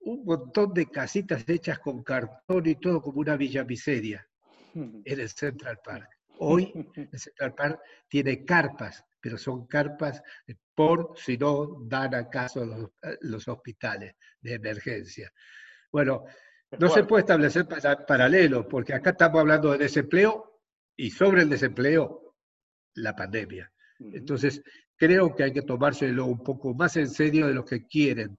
un 0.01 0.23
montón 0.25 0.73
de 0.73 0.89
casitas 0.89 1.47
hechas 1.47 1.79
con 1.79 2.03
cartón 2.03 2.67
y 2.67 2.75
todo 2.75 3.01
como 3.01 3.19
una 3.19 3.37
villa 3.37 3.63
miseria 3.63 4.27
en 4.75 5.03
el 5.05 5.29
Central 5.29 5.79
Park. 5.83 6.09
Hoy 6.39 6.71
el 6.95 7.19
Central 7.19 7.55
Park 7.55 7.79
tiene 8.07 8.45
carpas, 8.45 9.03
pero 9.19 9.37
son 9.37 9.67
carpas 9.67 10.21
por 10.75 11.13
si 11.17 11.37
no 11.37 11.81
dan 11.85 12.15
acaso 12.15 12.65
los, 12.65 12.91
los 13.21 13.47
hospitales 13.47 14.15
de 14.41 14.53
emergencia. 14.53 15.31
Bueno, 15.91 16.25
no 16.77 16.89
se 16.89 17.03
puede 17.03 17.21
establecer 17.21 17.67
paralelo, 18.07 18.67
porque 18.67 18.93
acá 18.93 19.09
estamos 19.11 19.39
hablando 19.39 19.71
de 19.71 19.79
desempleo 19.79 20.61
y 20.95 21.09
sobre 21.09 21.41
el 21.41 21.49
desempleo, 21.49 22.35
la 22.95 23.15
pandemia. 23.15 23.71
Entonces, 23.99 24.63
creo 24.99 25.33
que 25.33 25.43
hay 25.43 25.53
que 25.53 25.61
tomárselo 25.61 26.25
un 26.25 26.43
poco 26.43 26.73
más 26.75 26.97
en 26.97 27.09
serio 27.09 27.47
de 27.47 27.53
lo 27.53 27.63
que 27.63 27.87
quieren, 27.87 28.37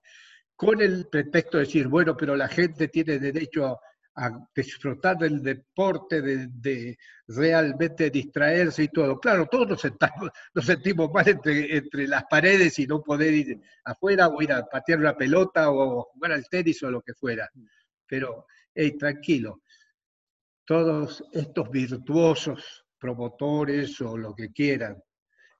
con 0.54 0.80
el 0.82 1.08
pretexto 1.08 1.56
de 1.56 1.64
decir, 1.64 1.88
bueno, 1.88 2.14
pero 2.16 2.36
la 2.36 2.48
gente 2.48 2.88
tiene 2.88 3.18
derecho 3.18 3.80
a 4.16 4.46
disfrutar 4.54 5.16
del 5.16 5.42
deporte, 5.42 6.20
de, 6.20 6.98
realmente 7.28 8.10
distraerse 8.10 8.82
y 8.82 8.88
todo. 8.88 9.18
Claro, 9.18 9.46
todos 9.46 9.68
nos, 9.68 9.82
nos 10.54 10.66
sentimos 10.66 11.10
mal 11.10 11.26
entre, 11.26 11.78
entre, 11.78 12.06
las 12.06 12.24
paredes 12.24 12.78
y 12.78 12.86
no 12.86 13.02
poder 13.02 13.32
ir 13.32 13.60
afuera 13.84 14.28
o 14.28 14.42
ir 14.42 14.52
a 14.52 14.66
patear 14.66 14.98
una 14.98 15.16
pelota 15.16 15.70
o 15.70 16.02
jugar 16.12 16.32
al 16.32 16.46
tenis 16.48 16.82
o 16.82 16.90
lo 16.90 17.00
que 17.00 17.14
fuera. 17.14 17.48
Pero, 18.06 18.46
hey, 18.74 18.98
tranquilo, 18.98 19.62
todos 20.66 21.24
estos 21.32 21.70
virtuosos 21.70 22.84
promotores 22.98 23.98
o 24.02 24.18
lo 24.18 24.34
que 24.34 24.52
quieran, 24.52 25.02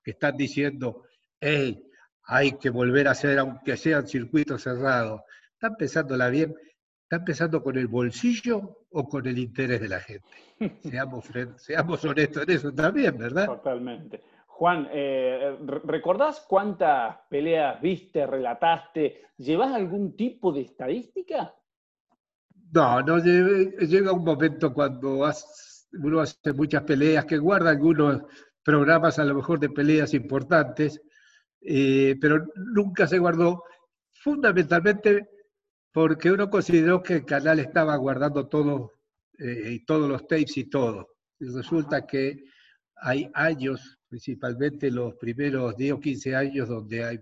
que 0.03 0.11
están 0.11 0.37
diciendo, 0.37 1.03
hey, 1.39 1.83
hay 2.23 2.53
que 2.53 2.69
volver 2.69 3.07
a 3.07 3.11
hacer, 3.11 3.39
aunque 3.39 3.77
sean 3.77 4.07
circuitos 4.07 4.63
cerrados, 4.63 5.21
están 5.53 5.75
pensándola 5.75 6.29
bien 6.29 6.55
¿Está 7.11 7.19
empezando 7.19 7.61
con 7.61 7.77
el 7.77 7.87
bolsillo 7.87 8.85
o 8.89 9.09
con 9.09 9.27
el 9.27 9.37
interés 9.37 9.81
de 9.81 9.89
la 9.89 9.99
gente? 9.99 10.25
Seamos, 10.81 11.25
seamos 11.57 12.05
honestos 12.05 12.43
en 12.43 12.51
eso 12.51 12.73
también, 12.73 13.17
¿verdad? 13.17 13.47
Totalmente. 13.47 14.21
Juan, 14.47 14.87
eh, 14.89 15.57
¿recordás 15.83 16.45
cuántas 16.47 17.17
peleas 17.29 17.81
viste, 17.81 18.25
relataste? 18.25 19.25
¿Llevas 19.35 19.73
algún 19.73 20.15
tipo 20.15 20.53
de 20.53 20.61
estadística? 20.61 21.53
No, 22.71 23.01
no 23.01 23.17
llega 23.17 24.13
un 24.13 24.23
momento 24.23 24.73
cuando 24.73 25.29
uno 25.91 26.19
hace 26.21 26.53
muchas 26.53 26.83
peleas, 26.83 27.25
que 27.25 27.39
guarda 27.39 27.71
algunos 27.71 28.21
programas 28.63 29.19
a 29.19 29.25
lo 29.25 29.35
mejor 29.35 29.59
de 29.59 29.69
peleas 29.69 30.13
importantes, 30.13 31.01
eh, 31.61 32.15
pero 32.19 32.45
nunca 32.55 33.07
se 33.07 33.19
guardó 33.19 33.63
fundamentalmente 34.11 35.29
porque 35.91 36.31
uno 36.31 36.49
consideró 36.49 37.03
que 37.03 37.15
el 37.15 37.25
canal 37.25 37.59
estaba 37.59 37.95
guardando 37.97 38.47
todo, 38.47 38.93
eh, 39.37 39.71
y 39.73 39.85
todos 39.85 40.07
los 40.07 40.27
tapes 40.27 40.57
y 40.57 40.69
todo. 40.69 41.15
Y 41.39 41.45
resulta 41.45 42.05
que 42.05 42.43
hay 42.95 43.29
años, 43.33 43.99
principalmente 44.07 44.91
los 44.91 45.15
primeros 45.15 45.75
10 45.75 45.93
o 45.93 45.99
15 45.99 46.35
años, 46.35 46.69
donde 46.69 47.03
hay, 47.03 47.19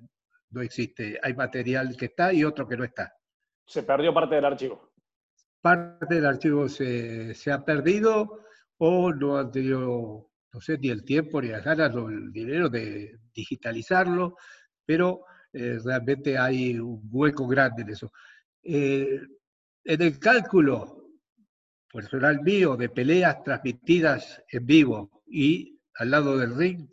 no 0.51 0.61
existe, 0.61 1.17
hay 1.21 1.33
material 1.33 1.95
que 1.97 2.05
está 2.05 2.33
y 2.33 2.43
otro 2.43 2.67
que 2.67 2.77
no 2.77 2.83
está. 2.83 3.13
Se 3.65 3.83
perdió 3.83 4.13
parte 4.13 4.35
del 4.35 4.45
archivo. 4.45 4.91
Parte 5.61 6.15
del 6.15 6.25
archivo 6.25 6.67
se, 6.67 7.33
se 7.33 7.51
ha 7.51 7.63
perdido 7.63 8.43
o 8.77 9.13
no 9.13 9.37
han 9.37 9.51
tenido, 9.51 10.28
no 10.51 10.61
sé, 10.61 10.77
ni 10.77 10.89
el 10.89 11.03
tiempo, 11.03 11.41
ni 11.41 11.49
las 11.49 11.63
ganas, 11.63 11.93
ni 11.93 12.13
el 12.13 12.31
dinero 12.31 12.69
de 12.69 13.19
digitalizarlo, 13.33 14.35
pero 14.85 15.25
eh, 15.53 15.79
realmente 15.83 16.37
hay 16.37 16.79
un 16.79 17.01
hueco 17.11 17.47
grande 17.47 17.83
en 17.83 17.89
eso. 17.89 18.11
Eh, 18.63 19.19
en 19.83 20.01
el 20.01 20.19
cálculo 20.19 20.99
personal 21.91 22.41
mío 22.41 22.75
de 22.75 22.89
peleas 22.89 23.43
transmitidas 23.43 24.43
en 24.51 24.65
vivo 24.65 25.23
y 25.25 25.79
al 25.95 26.11
lado 26.11 26.37
del 26.37 26.55
ring, 26.55 26.87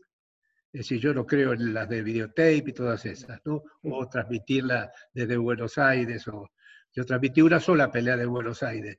es 0.72 0.80
decir, 0.80 1.00
yo 1.00 1.14
no 1.14 1.26
creo 1.26 1.52
en 1.52 1.72
las 1.72 1.88
de 1.88 2.02
videotape 2.02 2.64
y 2.66 2.72
todas 2.72 3.04
esas, 3.06 3.40
¿no? 3.44 3.62
O 3.82 4.08
transmitirla 4.08 4.90
desde 5.12 5.36
Buenos 5.36 5.78
Aires, 5.78 6.26
o 6.28 6.50
yo 6.92 7.04
transmití 7.04 7.40
una 7.40 7.60
sola 7.60 7.90
pelea 7.90 8.16
de 8.16 8.26
Buenos 8.26 8.62
Aires, 8.62 8.98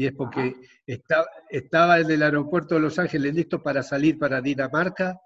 y 0.00 0.06
es 0.06 0.14
porque 0.14 0.54
estaba, 0.86 1.26
estaba 1.50 2.00
en 2.00 2.10
el 2.10 2.22
aeropuerto 2.22 2.74
de 2.74 2.80
Los 2.80 2.98
Ángeles 2.98 3.34
listo 3.34 3.62
para 3.62 3.82
salir 3.82 4.18
para 4.18 4.40
Dinamarca, 4.40 5.20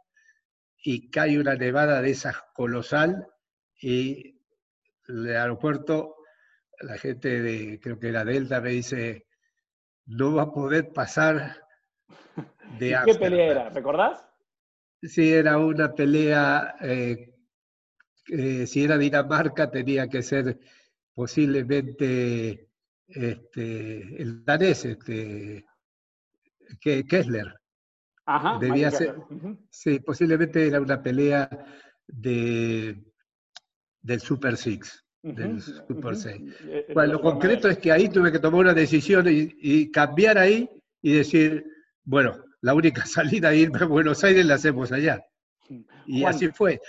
y 0.82 1.10
cae 1.10 1.38
una 1.38 1.54
nevada 1.54 2.02
de 2.02 2.10
esas 2.10 2.34
colosal, 2.52 3.24
y 3.80 4.36
el 5.06 5.28
aeropuerto 5.28 6.16
la 6.80 6.98
gente 6.98 7.40
de, 7.40 7.78
creo 7.80 8.00
que 8.00 8.10
la 8.10 8.24
Delta 8.24 8.60
me 8.60 8.70
dice, 8.70 9.28
no 10.06 10.34
va 10.34 10.42
a 10.42 10.52
poder 10.52 10.92
pasar 10.92 11.54
de 12.76 12.98
¿Qué 13.06 13.14
pelea 13.14 13.46
era? 13.46 13.70
¿Recordás? 13.70 14.26
Sí, 15.00 15.32
era 15.32 15.56
una 15.56 15.94
pelea, 15.94 16.74
eh, 16.80 17.32
si 18.66 18.82
era 18.82 18.98
Dinamarca 18.98 19.70
tenía 19.70 20.08
que 20.08 20.22
ser 20.22 20.58
posiblemente 21.14 22.73
este, 23.08 24.22
el 24.22 24.44
danés, 24.44 24.84
este, 24.84 25.64
Kessler. 26.80 27.54
Ajá, 28.26 28.58
Debía 28.58 28.90
ser, 28.90 29.16
sí, 29.68 30.00
posiblemente 30.00 30.66
era 30.66 30.80
una 30.80 31.02
pelea 31.02 31.48
de, 32.06 33.04
del 34.00 34.20
Super 34.20 34.56
Six 34.56 35.04
del 35.32 35.60
Super 35.60 36.16
6. 36.16 36.42
Eh, 36.66 36.86
bueno, 36.92 37.14
lo 37.14 37.20
concreto 37.20 37.68
es 37.68 37.78
que 37.78 37.90
ahí 37.90 38.08
tuve 38.08 38.30
que 38.30 38.38
tomar 38.38 38.60
una 38.60 38.74
decisión 38.74 39.26
y, 39.28 39.90
cambiar 39.90 40.36
ahí 40.36 40.68
y 41.00 41.14
decir, 41.14 41.64
bueno, 42.04 42.36
la 42.60 42.74
única 42.74 43.06
salida 43.06 43.48
a 43.48 43.54
irme 43.54 43.78
a 43.80 43.86
Buenos 43.86 44.22
Aires 44.22 44.44
la 44.44 44.54
hacemos 44.54 44.92
allá. 44.92 45.24
Y 46.06 46.24
así 46.24 46.48
fue. 46.48 46.80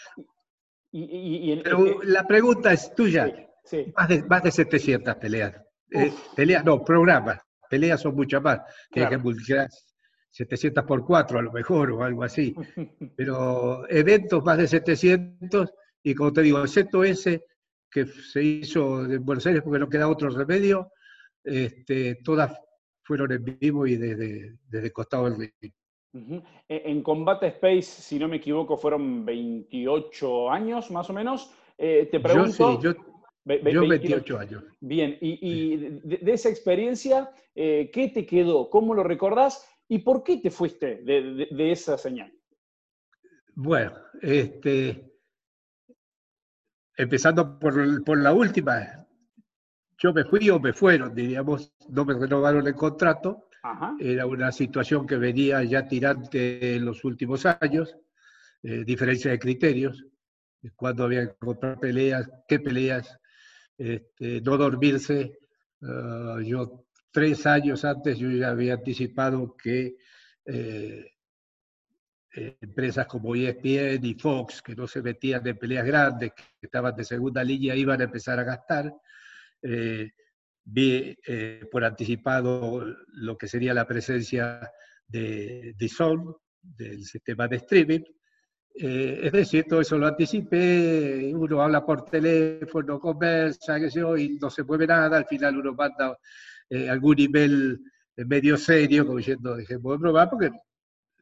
Pero 0.91 2.03
la 2.03 2.27
pregunta 2.27 2.74
es 2.74 2.93
tuya. 2.93 3.34
Más, 3.95 4.10
de, 4.10 4.24
más 4.24 4.43
de 4.43 4.51
700 4.51 5.15
peleas. 5.15 5.55
Eh, 5.92 6.12
peleas, 6.36 6.65
no, 6.65 6.84
programas. 6.84 7.39
Peleas 7.70 8.01
son 8.01 8.15
muchas 8.15 8.42
más. 8.42 8.62
Tienes 8.92 9.10
que 9.10 9.18
multiplicar 9.18 9.70
700 10.30 10.84
por 10.84 11.06
4 11.06 11.39
a 11.39 11.42
lo 11.42 11.51
mejor 11.51 11.92
o 11.92 12.04
algo 12.04 12.24
así. 12.24 12.54
Pero 13.15 13.89
eventos 13.89 14.44
más 14.44 14.58
de 14.58 14.68
700 14.68 15.74
y 16.04 16.13
como 16.13 16.32
te 16.32 16.44
digo, 16.44 16.62
excepto 16.62 17.04
ese, 17.04 17.46
que 17.89 18.06
se 18.06 18.44
hizo 18.44 19.06
en 19.06 19.25
Buenos 19.25 19.46
Aires 19.48 19.63
porque 19.63 19.80
no 19.80 19.89
queda 19.89 20.08
otro 20.08 20.30
remedio, 20.30 20.92
este, 21.44 22.15
todas 22.24 22.60
fueron 23.01 23.32
en 23.32 23.58
vivo 23.60 23.88
y 23.88 23.96
desde, 23.96 24.58
desde 24.68 24.92
costado 24.92 25.25
del 25.25 25.51
ring. 25.60 25.74
E, 26.70 26.84
en 26.86 27.01
Combate 27.01 27.48
Space, 27.48 27.82
si 27.84 28.20
no 28.20 28.27
me 28.27 28.38
equivoco, 28.38 28.77
fueron 28.77 29.25
28 29.25 30.51
años 30.51 30.92
más 30.92 31.10
o 31.10 31.13
menos. 31.13 31.51
Eh, 31.77 32.08
te 32.12 32.20
pregunto. 32.20 32.80
Yo, 32.82 32.92
sí, 32.92 33.00
yo, 33.00 33.14
28 33.46 34.40
años. 34.40 34.64
Bien, 34.80 35.18
y, 35.22 35.78
de, 35.78 36.34
esa 36.34 36.50
experiencia, 36.50 37.32
eh, 37.54 37.92
¿qué 37.94 38.10
te 38.10 38.25
quedó? 38.25 38.70
¿Cómo 38.70 38.94
lo 38.94 39.04
recordás? 39.04 39.68
¿Y 39.88 40.00
por 40.00 40.24
qué 40.24 40.38
te 40.38 40.50
fuiste 40.50 41.02
de, 41.04 41.48
de 41.52 41.72
esa 41.72 41.98
señal? 41.98 42.34
Bueno, 43.54 43.94
este, 44.22 45.16
empezando 46.98 47.60
por, 47.60 48.04
por, 48.04 48.22
la 48.22 48.34
última, 48.34 49.08
yo 49.98 50.14
me 50.14 50.25
fui 50.25 50.50
o 50.50 50.60
me 50.60 50.74
fueron, 50.74 51.14
diríamos, 51.14 51.74
no 51.90 52.04
me 52.04 52.16
renovaron 52.16 52.68
el 52.68 52.75
contrato. 52.75 53.48
Era 54.00 54.28
una 54.28 54.52
situación 54.52 55.08
que 55.08 55.18
venía 55.18 55.64
ya 55.64 55.88
tirante 55.88 56.75
en 56.75 56.86
los 56.86 57.04
últimos 57.04 57.48
años, 57.48 57.96
eh, 58.62 58.84
diferencia 58.86 59.32
de 59.32 59.40
criterios, 59.40 60.06
cuando 60.75 61.06
había 61.06 61.28
que 61.28 61.36
comprar 61.38 61.80
peleas, 61.80 62.30
qué 62.48 62.60
peleas, 62.60 63.20
este, 63.77 64.41
no 64.41 64.58
dormirse. 64.58 65.39
Ah, 65.82 66.39
yo 66.44 66.86
tres 67.12 67.46
años 67.46 67.86
antes 67.86 68.17
yo 68.17 68.29
ya 68.29 68.50
había 68.50 68.74
anticipado 68.74 69.55
que 69.55 69.96
eh, 70.46 71.15
empresas 72.62 73.08
como 73.08 73.36
ESPN 73.36 74.05
y 74.05 74.13
Fox, 74.15 74.62
que 74.62 74.75
no 74.75 74.88
se 74.88 75.01
metían 75.01 75.46
en 75.48 75.58
peleas 75.58 75.86
grandes, 75.86 76.34
que 76.34 76.44
estaban 76.62 76.96
de 76.96 77.03
segunda 77.05 77.44
línea, 77.44 77.75
iban 77.75 78.01
a 78.01 78.05
empezar 78.05 78.39
a 78.39 78.44
gastar. 78.44 78.94
Eh, 79.62 80.12
vi 80.65 81.15
eh, 81.25 81.62
por 81.72 81.86
anticipado 81.86 82.86
lo 83.13 83.38
que 83.38 83.48
sería 83.48 83.74
la 83.74 83.88
presencia 83.88 84.70
de, 85.08 85.74
de 85.77 85.89
Zone, 85.89 86.34
del 86.62 87.05
sistema 87.05 87.48
de 87.48 87.58
streaming. 87.58 88.03
Eh, 88.77 89.22
es 89.24 89.32
decir, 89.32 89.65
todo 89.70 89.82
eso 89.82 89.98
lo 89.98 90.08
anticipé, 90.08 91.32
uno 91.34 91.62
habla 91.62 91.86
por 91.86 92.05
teléfono, 92.05 93.00
conversa, 93.00 93.79
qué 93.79 93.89
sé 93.89 94.00
yo, 94.00 94.17
y 94.17 94.38
no 94.38 94.50
se 94.50 94.63
mueve 94.63 94.86
nada, 94.86 95.17
al 95.17 95.25
final 95.25 95.58
uno 95.58 95.74
manda 95.74 96.17
algún 96.89 97.20
email 97.20 97.79
medio 98.17 98.58
serio, 98.58 99.05
como 99.05 99.17
diciendo, 99.17 99.55
dejemos 99.55 99.94
de 99.94 100.00
probar, 100.00 100.29
porque 100.29 100.51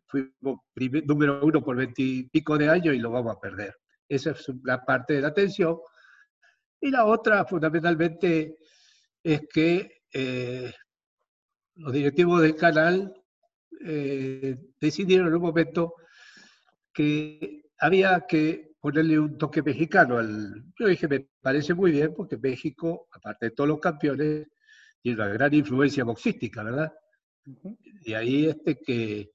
fuimos 0.07 0.59
número 1.05 1.43
uno 1.43 1.63
por 1.63 1.75
veintipico 1.75 2.57
de 2.57 2.69
años 2.69 2.95
y 2.95 2.99
lo 2.99 3.11
vamos 3.11 3.35
a 3.35 3.39
perder. 3.39 3.75
Esa 4.07 4.31
es 4.31 4.51
la 4.63 4.83
parte 4.83 5.13
de 5.13 5.21
la 5.21 5.29
atención. 5.29 5.77
Y 6.79 6.91
la 6.91 7.05
otra, 7.05 7.45
fundamentalmente, 7.45 8.57
es 9.23 9.41
que 9.51 10.03
eh, 10.13 10.71
los 11.75 11.93
directivos 11.93 12.41
del 12.41 12.55
canal 12.55 13.13
eh, 13.85 14.57
decidieron 14.79 15.27
en 15.27 15.35
un 15.35 15.41
momento 15.41 15.95
que 16.93 17.63
había 17.79 18.25
que 18.27 18.75
ponerle 18.79 19.19
un 19.19 19.37
toque 19.37 19.61
mexicano 19.61 20.17
al... 20.17 20.63
Yo 20.77 20.87
dije, 20.87 21.07
me 21.07 21.27
parece 21.41 21.73
muy 21.73 21.91
bien 21.91 22.13
porque 22.15 22.37
México, 22.37 23.07
aparte 23.11 23.47
de 23.47 23.51
todos 23.51 23.69
los 23.69 23.79
campeones, 23.79 24.47
tiene 25.01 25.21
una 25.21 25.31
gran 25.33 25.53
influencia 25.53 26.03
boxística, 26.03 26.63
¿verdad? 26.63 26.93
Y 28.03 28.13
ahí 28.13 28.45
este 28.45 28.79
que 28.79 29.31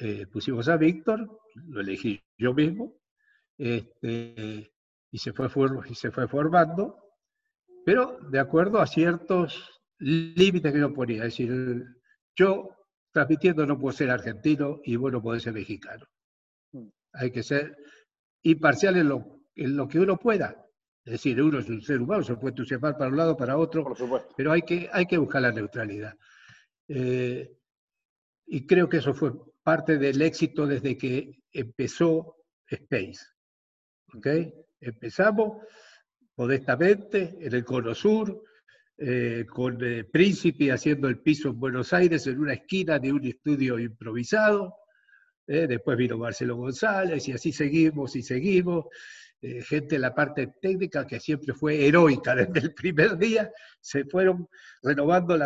eh, 0.00 0.26
pusimos 0.26 0.68
a 0.68 0.76
Víctor, 0.76 1.40
lo 1.54 1.80
elegí 1.80 2.20
yo 2.36 2.54
mismo, 2.54 2.94
este, 3.56 4.72
y, 5.10 5.18
se 5.18 5.32
fue, 5.32 5.48
y 5.88 5.94
se 5.94 6.10
fue 6.10 6.28
formando, 6.28 6.96
pero 7.84 8.18
de 8.30 8.38
acuerdo 8.38 8.80
a 8.80 8.86
ciertos 8.86 9.82
límites 9.98 10.72
que 10.72 10.80
yo 10.80 10.92
ponía. 10.92 11.24
Es 11.24 11.36
decir, 11.36 11.84
yo 12.36 12.70
transmitiendo 13.12 13.66
no 13.66 13.78
puedo 13.78 13.96
ser 13.96 14.10
argentino 14.10 14.80
y 14.84 14.96
vos 14.96 15.10
no 15.10 15.22
podés 15.22 15.42
ser 15.42 15.52
mexicano. 15.52 16.06
Hay 17.12 17.30
que 17.30 17.42
ser 17.42 17.76
imparcial 18.42 18.96
en 18.96 19.08
lo, 19.08 19.42
en 19.54 19.76
lo 19.76 19.88
que 19.88 19.98
uno 19.98 20.18
pueda. 20.18 20.64
Es 21.04 21.12
decir, 21.12 21.40
uno 21.40 21.58
es 21.58 21.68
un 21.68 21.80
ser 21.80 22.00
humano, 22.00 22.22
se 22.22 22.34
puede 22.34 22.50
entusiasmar 22.50 22.96
para 22.98 23.10
un 23.10 23.16
lado, 23.16 23.36
para 23.36 23.56
otro, 23.56 23.94
pero 24.36 24.52
hay 24.52 24.62
que, 24.62 24.90
hay 24.92 25.06
que 25.06 25.16
buscar 25.16 25.42
la 25.42 25.52
neutralidad. 25.52 26.14
Eh, 26.86 27.50
y 28.46 28.66
creo 28.66 28.88
que 28.88 28.98
eso 28.98 29.14
fue 29.14 29.32
parte 29.62 29.98
del 29.98 30.20
éxito 30.20 30.66
desde 30.66 30.96
que 30.96 31.42
empezó 31.52 32.36
Space. 32.66 33.24
¿okay? 34.14 34.52
Empezamos 34.80 35.62
modestamente 36.36 37.36
en 37.40 37.54
el 37.54 37.64
Cono 37.64 37.94
Sur, 37.94 38.42
eh, 38.96 39.46
con 39.48 39.78
eh, 39.84 40.04
Príncipe 40.04 40.72
haciendo 40.72 41.08
el 41.08 41.20
piso 41.20 41.50
en 41.50 41.60
Buenos 41.60 41.92
Aires 41.92 42.26
en 42.26 42.40
una 42.40 42.54
esquina 42.54 42.98
de 42.98 43.12
un 43.12 43.24
estudio 43.24 43.78
improvisado. 43.78 44.74
Después 45.48 45.96
vino 45.96 46.18
Marcelo 46.18 46.56
González 46.56 47.26
y 47.26 47.32
así 47.32 47.52
seguimos 47.52 48.14
y 48.16 48.22
seguimos. 48.22 48.86
Eh, 49.40 49.62
gente 49.62 49.94
en 49.94 50.00
la 50.00 50.12
parte 50.12 50.54
técnica 50.60 51.06
que 51.06 51.20
siempre 51.20 51.54
fue 51.54 51.86
heroica 51.86 52.34
desde 52.34 52.58
el 52.58 52.74
primer 52.74 53.16
día, 53.16 53.52
se 53.80 54.04
fueron 54.04 54.48
renovando 54.82 55.38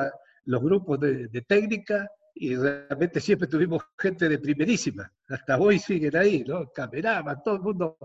los 0.45 0.63
grupos 0.63 0.99
de, 0.99 1.29
técnica 1.47 2.11
y 2.35 2.57
realmente 2.57 3.21
siempre 3.21 3.49
tuvimos 3.49 3.83
gente 3.99 4.31
de 4.31 4.39
primerísima, 4.39 5.13
hasta 5.29 5.59
hoy 5.59 5.79
siguen 5.79 6.17
ahí, 6.17 6.43
¿no? 6.43 6.71
Cameraman, 6.73 7.43
todo 7.45 7.57
el 7.57 7.61
mundo, 7.61 7.99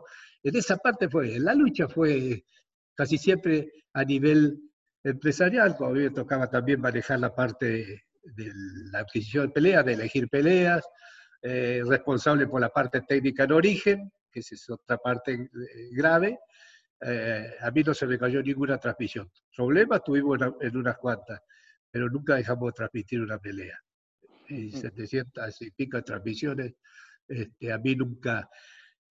en 0.43 0.55
esa 0.57 0.75
parte 0.75 1.07
fue, 1.07 1.39
la 1.39 1.53
lucha 1.53 1.87
fue 1.87 2.43
casi 2.93 3.17
siempre 3.17 3.71
a 3.93 4.03
nivel 4.03 4.59
empresarial, 5.03 5.77
mí 5.79 5.99
me 6.01 6.09
tocaba 6.09 6.49
también 6.49 6.81
manejar 6.81 7.21
la 7.21 7.33
parte 7.33 8.03
de 8.23 8.51
la 8.91 8.99
adquisición 8.99 9.47
de 9.47 9.53
peleas, 9.53 9.85
de 9.85 9.93
elegir 9.93 10.27
peleas, 10.27 10.83
eh, 11.49 11.81
responsable 11.87 12.45
por 12.45 12.59
la 12.59 12.67
parte 12.67 13.03
técnica 13.03 13.45
en 13.45 13.53
origen, 13.53 14.11
que 14.29 14.41
es 14.41 14.69
otra 14.69 14.97
parte 14.97 15.33
eh, 15.33 15.49
grave, 15.91 16.39
eh, 16.99 17.53
a 17.61 17.71
mí 17.71 17.83
no 17.83 17.93
se 17.93 18.05
me 18.05 18.19
cayó 18.19 18.43
ninguna 18.43 18.77
transmisión. 18.77 19.31
Problemas 19.55 20.03
tuvimos 20.03 20.39
en 20.59 20.75
unas 20.75 20.97
cuantas, 20.97 21.39
pero 21.89 22.09
nunca 22.09 22.35
dejamos 22.35 22.67
de 22.67 22.73
transmitir 22.73 23.21
una 23.21 23.39
pelea. 23.39 23.79
Y 24.49 24.71
700 24.71 25.61
y 25.61 25.71
pico 25.71 26.03
transmisiones, 26.03 26.73
este, 27.25 27.71
a 27.71 27.77
mí 27.77 27.95
nunca, 27.95 28.49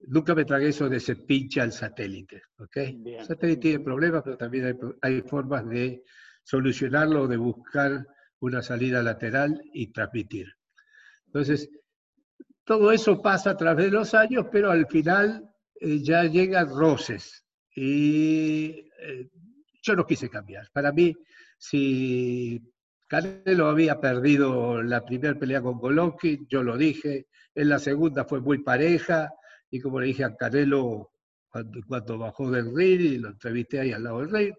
nunca 0.00 0.34
me 0.34 0.44
tragué 0.44 0.68
eso 0.68 0.90
de 0.90 1.00
se 1.00 1.16
pincha 1.16 1.64
el 1.64 1.72
satélite. 1.72 2.42
¿okay? 2.58 3.02
El 3.06 3.24
satélite 3.24 3.60
tiene 3.62 3.80
problemas, 3.80 4.22
pero 4.22 4.36
también 4.36 4.66
hay, 4.66 4.74
hay 5.00 5.22
formas 5.22 5.66
de 5.70 6.02
solucionarlo, 6.42 7.28
de 7.28 7.38
buscar 7.38 8.06
una 8.40 8.60
salida 8.60 9.02
lateral 9.02 9.58
y 9.72 9.86
transmitir. 9.86 10.48
Entonces, 11.24 11.70
todo 12.66 12.90
eso 12.90 13.22
pasa 13.22 13.50
a 13.50 13.56
través 13.56 13.86
de 13.86 13.92
los 13.92 14.12
años, 14.12 14.46
pero 14.50 14.72
al 14.72 14.86
final 14.88 15.48
eh, 15.80 16.02
ya 16.02 16.24
llegan 16.24 16.68
roces. 16.68 17.44
Y 17.74 18.90
eh, 19.00 19.30
yo 19.82 19.94
no 19.94 20.04
quise 20.04 20.28
cambiar. 20.28 20.68
Para 20.72 20.90
mí, 20.90 21.14
si 21.56 22.60
Canelo 23.06 23.68
había 23.68 24.00
perdido 24.00 24.82
la 24.82 25.04
primera 25.04 25.38
pelea 25.38 25.62
con 25.62 25.78
Golovkin, 25.78 26.48
yo 26.48 26.64
lo 26.64 26.76
dije. 26.76 27.28
En 27.54 27.68
la 27.68 27.78
segunda 27.78 28.24
fue 28.24 28.40
muy 28.40 28.58
pareja. 28.64 29.30
Y 29.70 29.80
como 29.80 30.00
le 30.00 30.08
dije 30.08 30.24
a 30.24 30.34
Canelo 30.34 31.12
cuando, 31.86 32.18
bajó 32.18 32.50
del 32.50 32.74
ring 32.74 33.00
y 33.00 33.18
lo 33.18 33.28
entrevisté 33.28 33.78
ahí 33.78 33.92
al 33.92 34.02
lado 34.02 34.20
del 34.20 34.30
ring, 34.30 34.54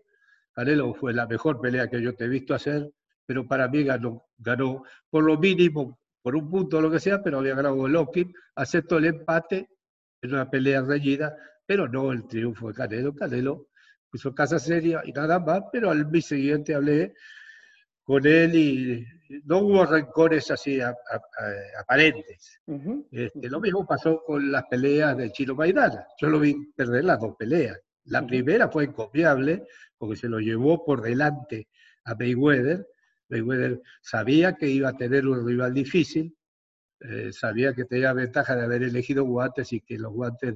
Canelo 0.54 0.94
fue 0.94 1.14
la 1.14 1.28
mejor 1.28 1.60
pelea 1.60 1.90
que 1.90 2.02
yo 2.02 2.16
te 2.16 2.24
he 2.24 2.30
visto 2.30 2.56
hacer, 2.56 2.90
pero 3.26 3.46
para 3.46 3.68
mí 3.68 3.84
ganó, 3.84 4.24
ganó 4.38 4.84
por 5.10 5.26
lo 5.26 5.38
mínimo 5.38 6.00
por 6.28 6.36
un 6.36 6.50
punto 6.50 6.80
o 6.80 6.82
lo 6.82 6.92
que 6.92 7.00
sea, 7.00 7.24
pero 7.24 7.40
había 7.40 7.56
ganado 7.56 7.76
Golovkin, 7.76 8.34
aceptó 8.56 8.98
el 8.98 9.06
empate 9.06 9.70
en 10.22 10.34
una 10.34 10.50
pelea 10.50 10.82
reñida, 10.82 11.34
pero 11.66 11.88
no 11.88 12.12
el 12.12 12.28
triunfo 12.28 12.68
de 12.68 12.74
Canelo. 12.74 13.16
Canelo 13.16 13.70
puso 14.12 14.36
casa 14.36 14.60
seria 14.60 15.02
y 15.06 15.14
nada 15.14 15.40
más, 15.40 15.62
pero 15.72 15.90
al 15.90 16.06
mes 16.12 16.26
siguiente 16.26 16.76
hablé 16.76 17.14
con 18.04 18.28
él 18.28 18.56
y 18.56 19.06
no 19.46 19.60
hubo 19.60 19.86
rencores 19.86 20.52
así 20.52 20.82
aparentes. 21.80 22.60
este, 23.10 23.50
lo 23.50 23.62
mismo 23.62 23.88
pasó 23.88 24.22
con 24.26 24.52
las 24.52 24.66
peleas 24.66 25.16
del 25.16 25.32
Chino 25.32 25.56
Maidana. 25.56 26.08
Yo 26.20 26.28
lo 26.28 26.42
vi 26.42 26.74
perder 26.76 27.06
las 27.06 27.22
dos 27.22 27.38
peleas. 27.38 27.80
La 28.04 28.28
primera 28.28 28.68
fue 28.68 28.84
encomiable 28.84 29.64
porque 29.98 30.18
se 30.18 30.28
lo 30.28 30.40
llevó 30.40 30.84
por 30.84 31.02
delante 31.02 31.70
a 32.04 32.16
Mayweather 32.16 32.86
Mayweather 33.30 33.82
sabía 34.02 34.56
que 34.56 34.68
iba 34.70 34.90
a 34.90 34.98
tener 34.98 35.28
un 35.28 35.46
rival 35.46 35.74
difícil, 35.74 36.36
eh, 37.00 37.32
sabía 37.32 37.74
que 37.74 37.86
tenía 37.86 38.14
ventaja 38.14 38.56
de 38.56 38.64
haber 38.64 38.84
elegido 38.84 39.24
guantes 39.24 39.72
y 39.74 39.82
que 39.82 39.98
los 39.98 40.12
guantes 40.14 40.56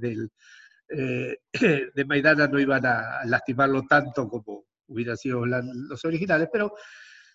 eh, 0.89 1.37
de 1.95 2.05
Maidana 2.05 2.47
no 2.47 2.59
iban 2.59 2.85
a 2.85 3.25
lastimarlo 3.25 3.83
tanto 3.87 4.27
como 4.27 4.65
hubieran 4.87 5.17
sido 5.17 5.45
los 5.45 6.03
originales, 6.05 6.49
pero 6.51 6.73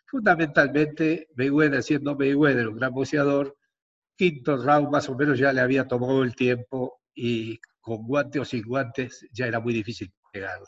fundamentalmente 0.06 1.28
Mayweather, 1.36 1.82
siendo 1.82 2.16
Mayweather 2.16 2.68
un 2.68 2.76
gran 2.76 2.92
boxeador, 2.92 3.56
quinto 4.16 4.56
round 4.56 4.90
más 4.90 5.08
o 5.08 5.14
menos 5.16 5.38
ya 5.38 5.52
le 5.52 5.60
había 5.60 5.86
tomado 5.86 6.22
el 6.22 6.34
tiempo 6.34 7.00
y 7.14 7.58
con 7.80 8.06
guantes 8.06 8.42
o 8.42 8.44
sin 8.44 8.62
guantes 8.64 9.26
ya 9.32 9.46
era 9.46 9.60
muy 9.60 9.74
difícil 9.74 10.12
pegarle. 10.32 10.66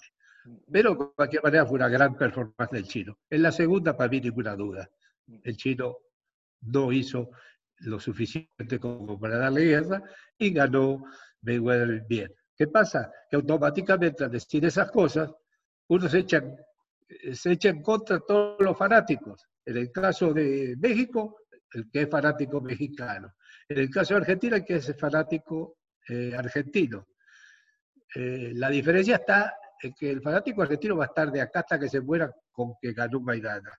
Pero 0.71 0.95
de 0.95 1.11
cualquier 1.15 1.43
manera 1.43 1.67
fue 1.67 1.77
una 1.77 1.89
gran 1.89 2.17
performance 2.17 2.71
del 2.71 2.85
chino. 2.85 3.19
En 3.29 3.43
la 3.43 3.53
segunda, 3.53 3.97
para 3.97 4.11
mí, 4.11 4.21
ninguna 4.21 4.55
duda. 4.55 4.89
El 5.43 5.57
chino 5.57 5.99
no 6.63 6.93
hizo 6.93 7.31
lo 7.81 8.01
suficiente 8.01 8.79
como 8.81 9.19
para 9.19 9.39
darle 9.39 9.65
guerra 9.65 10.03
y 10.37 10.53
ganó 10.53 11.05
Mayweather 11.43 12.05
bien. 12.09 12.35
¿Qué 12.57 12.67
pasa? 12.67 13.11
Que 13.31 13.37
automáticamente 13.37 14.25
al 14.25 14.31
decir 14.31 14.65
esas 14.65 14.91
cosas, 14.91 15.31
uno 15.89 16.09
se 16.09 16.19
echa, 16.19 16.43
se 17.33 17.53
echa 17.53 17.69
en 17.69 17.83
contra 17.83 18.21
todos 18.21 18.61
los 18.61 18.77
fanáticos. 18.77 19.47
En 19.65 19.77
el 19.77 19.93
caso 19.93 20.33
de 20.33 20.75
México, 20.79 21.37
el 21.73 21.91
que 21.91 22.03
es 22.03 22.11
fanático 22.11 22.61
mexicano. 22.61 23.35
En 23.69 23.79
el 23.79 23.91
caso 23.91 24.15
de 24.15 24.21
Argentina, 24.21 24.57
el 24.57 24.65
que 24.65 24.77
es 24.77 24.97
fanático 24.99 25.79
eh, 26.09 26.35
argentino. 26.37 27.07
Eh, 28.15 28.53
la 28.55 28.71
diferencia 28.71 29.17
está 29.17 29.55
que 29.79 30.11
el 30.11 30.21
fanático 30.23 30.63
argentino 30.63 30.97
va 30.97 31.05
a 31.05 31.09
estar 31.09 31.31
de 31.31 31.41
acá 31.41 31.61
hasta 31.61 31.79
que 31.79 31.89
se 31.89 32.01
muera 32.01 32.33
con 32.51 32.75
que 32.81 32.93
ganó 32.93 33.21
Maidana. 33.21 33.71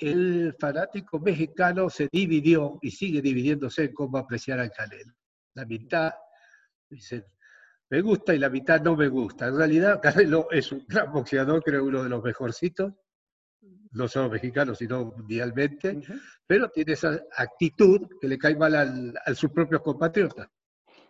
El 0.00 0.54
fanático 0.58 1.20
mexicano 1.20 1.88
se 1.88 2.08
dividió 2.10 2.78
y 2.82 2.90
sigue 2.90 3.22
dividiéndose 3.22 3.84
en 3.84 3.92
cómo 3.92 4.18
apreciar 4.18 4.58
al 4.58 4.72
Canelo. 4.72 5.14
La 5.54 5.64
mitad 5.64 6.12
dice, 6.88 7.26
me 7.90 8.00
gusta 8.00 8.34
y 8.34 8.38
la 8.38 8.50
mitad 8.50 8.80
no 8.80 8.96
me 8.96 9.08
gusta. 9.08 9.48
En 9.48 9.56
realidad, 9.56 10.00
Canelo 10.00 10.50
es 10.50 10.72
un 10.72 10.84
gran 10.88 11.12
boxeador, 11.12 11.62
creo 11.62 11.84
uno 11.84 12.02
de 12.02 12.08
los 12.08 12.22
mejorcitos, 12.22 12.92
no 13.92 14.08
solo 14.08 14.30
mexicanos, 14.30 14.78
sino 14.78 15.04
mundialmente, 15.04 16.00
pero 16.46 16.70
tiene 16.70 16.94
esa 16.94 17.20
actitud 17.36 18.08
que 18.20 18.28
le 18.28 18.38
cae 18.38 18.56
mal 18.56 19.14
a 19.24 19.34
sus 19.34 19.50
propios 19.50 19.82
compatriotas. 19.82 20.48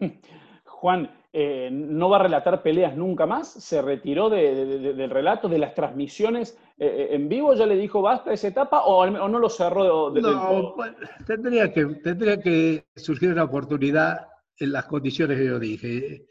Juan, 0.83 1.09
eh, 1.33 1.69
no 1.71 2.09
va 2.09 2.17
a 2.17 2.23
relatar 2.25 2.61
peleas 2.61 2.97
nunca 2.97 3.25
más, 3.25 3.53
se 3.53 3.81
retiró 3.81 4.29
del 4.29 5.11
relato, 5.11 5.49
de 5.49 5.59
las 5.59 5.75
transmisiones 5.75 6.59
eh, 6.77 6.87
eh, 6.87 7.09
en 7.13 7.29
vivo, 7.29 7.55
ya 7.55 7.67
le 7.67 7.77
dijo 7.77 8.03
basta 8.03 8.33
esa 8.33 8.49
etapa 8.49 8.81
o, 8.81 9.07
no 9.09 9.39
lo 9.39 9.49
cerró 9.49 10.11
de, 10.11 10.21
no, 10.21 10.75
pues, 10.75 10.91
tendría, 11.25 11.73
que, 11.73 11.87
tendría 12.03 12.41
que 12.41 12.85
surgir 12.97 13.31
una 13.31 13.45
oportunidad 13.45 14.27
en 14.59 14.73
las 14.73 14.87
condiciones 14.87 15.39
que 15.39 15.47
yo 15.47 15.61
dije. 15.61 16.27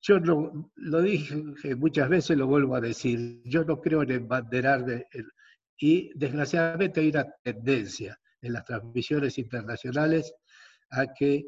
Yo 0.00 0.18
no, 0.18 0.72
lo 0.74 1.00
dije 1.00 1.76
muchas 1.76 2.08
veces, 2.08 2.36
lo 2.36 2.48
vuelvo 2.48 2.74
a 2.74 2.80
decir, 2.80 3.42
yo 3.44 3.62
no 3.62 3.80
creo 3.80 4.02
en 4.02 4.10
embanderar 4.10 4.84
y 5.78 6.10
desgraciadamente 6.18 6.98
hay 6.98 7.10
una 7.10 7.26
tendencia 7.44 8.18
en 8.42 8.54
las 8.54 8.64
transmisiones 8.64 9.38
internacionales 9.38 10.34
a 10.90 11.06
que 11.16 11.44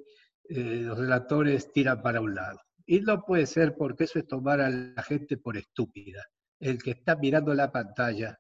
eh, 0.55 0.83
los 0.83 0.99
relatores 0.99 1.73
tiran 1.73 2.03
para 2.03 2.21
un 2.21 2.35
lado. 2.35 2.61
Y 2.85 3.01
no 3.01 3.25
puede 3.25 3.47
ser 3.47 3.75
porque 3.77 4.05
eso 4.05 4.19
es 4.19 4.27
tomar 4.27 4.61
a 4.61 4.69
la 4.69 5.03
gente 5.03 5.37
por 5.37 5.57
estúpida. 5.57 6.25
El 6.59 6.83
que 6.83 6.93
está 6.93 7.17
mirando 7.17 7.55
la 7.55 7.73
pantalla 7.73 8.39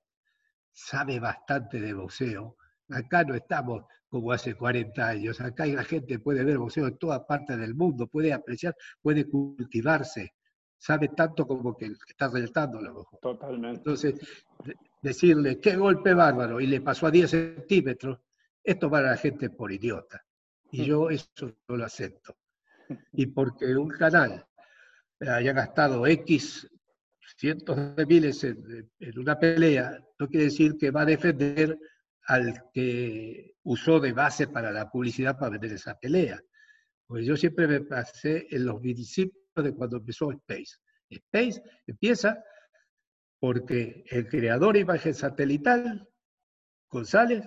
sabe 0.70 1.20
bastante 1.20 1.80
de 1.80 1.94
boxeo. 1.94 2.56
Acá 2.90 3.24
no 3.24 3.34
estamos 3.34 3.84
como 4.08 4.32
hace 4.32 4.54
40 4.54 5.08
años. 5.08 5.40
Acá 5.40 5.64
la 5.66 5.84
gente 5.84 6.18
puede 6.18 6.44
ver 6.44 6.58
boxeo 6.58 6.86
en 6.86 6.98
todas 6.98 7.20
partes 7.20 7.58
del 7.58 7.74
mundo, 7.74 8.06
puede 8.06 8.32
apreciar, 8.32 8.76
puede 9.00 9.26
cultivarse. 9.26 10.34
Sabe 10.76 11.08
tanto 11.08 11.46
como 11.46 11.76
que 11.76 11.86
está 12.08 12.28
relatando 12.28 12.78
a 12.78 12.82
lo 12.82 12.94
mejor. 12.94 13.18
Totalmente. 13.20 13.78
Entonces, 13.78 14.14
decirle 15.00 15.60
qué 15.60 15.76
golpe 15.76 16.12
bárbaro 16.12 16.60
y 16.60 16.66
le 16.66 16.80
pasó 16.80 17.06
a 17.06 17.10
10 17.10 17.30
centímetros, 17.30 18.18
es 18.62 18.78
tomar 18.78 19.06
a 19.06 19.10
la 19.10 19.16
gente 19.16 19.48
por 19.50 19.72
idiota. 19.72 20.22
Y 20.72 20.86
yo 20.86 21.10
eso 21.10 21.54
no 21.68 21.76
lo 21.76 21.84
acepto. 21.84 22.36
Y 23.12 23.26
porque 23.26 23.76
un 23.76 23.90
canal 23.90 24.44
haya 25.20 25.52
gastado 25.52 26.06
X 26.06 26.68
cientos 27.36 27.96
de 27.96 28.06
miles 28.06 28.42
en, 28.44 29.18
una 29.18 29.38
pelea, 29.38 29.98
no 30.18 30.28
quiere 30.28 30.46
decir 30.46 30.76
que 30.78 30.90
va 30.90 31.02
a 31.02 31.06
defender 31.06 31.78
al 32.26 32.70
que 32.72 33.56
usó 33.64 34.00
de 34.00 34.12
base 34.12 34.48
para 34.48 34.70
la 34.70 34.90
publicidad 34.90 35.38
para 35.38 35.50
vender 35.50 35.72
esa 35.72 35.98
pelea. 35.98 36.40
Pues 37.06 37.26
yo 37.26 37.36
siempre 37.36 37.66
me 37.66 37.80
pasé 37.80 38.46
en 38.50 38.64
los 38.66 38.76
municipios 38.76 39.36
de 39.56 39.74
cuando 39.74 39.98
empezó 39.98 40.30
Space. 40.32 40.76
Space 41.10 41.62
empieza 41.86 42.42
porque 43.38 44.04
el 44.08 44.28
creador 44.28 44.74
de 44.74 44.80
imagen 44.80 45.14
satelital, 45.14 46.08
González, 46.88 47.44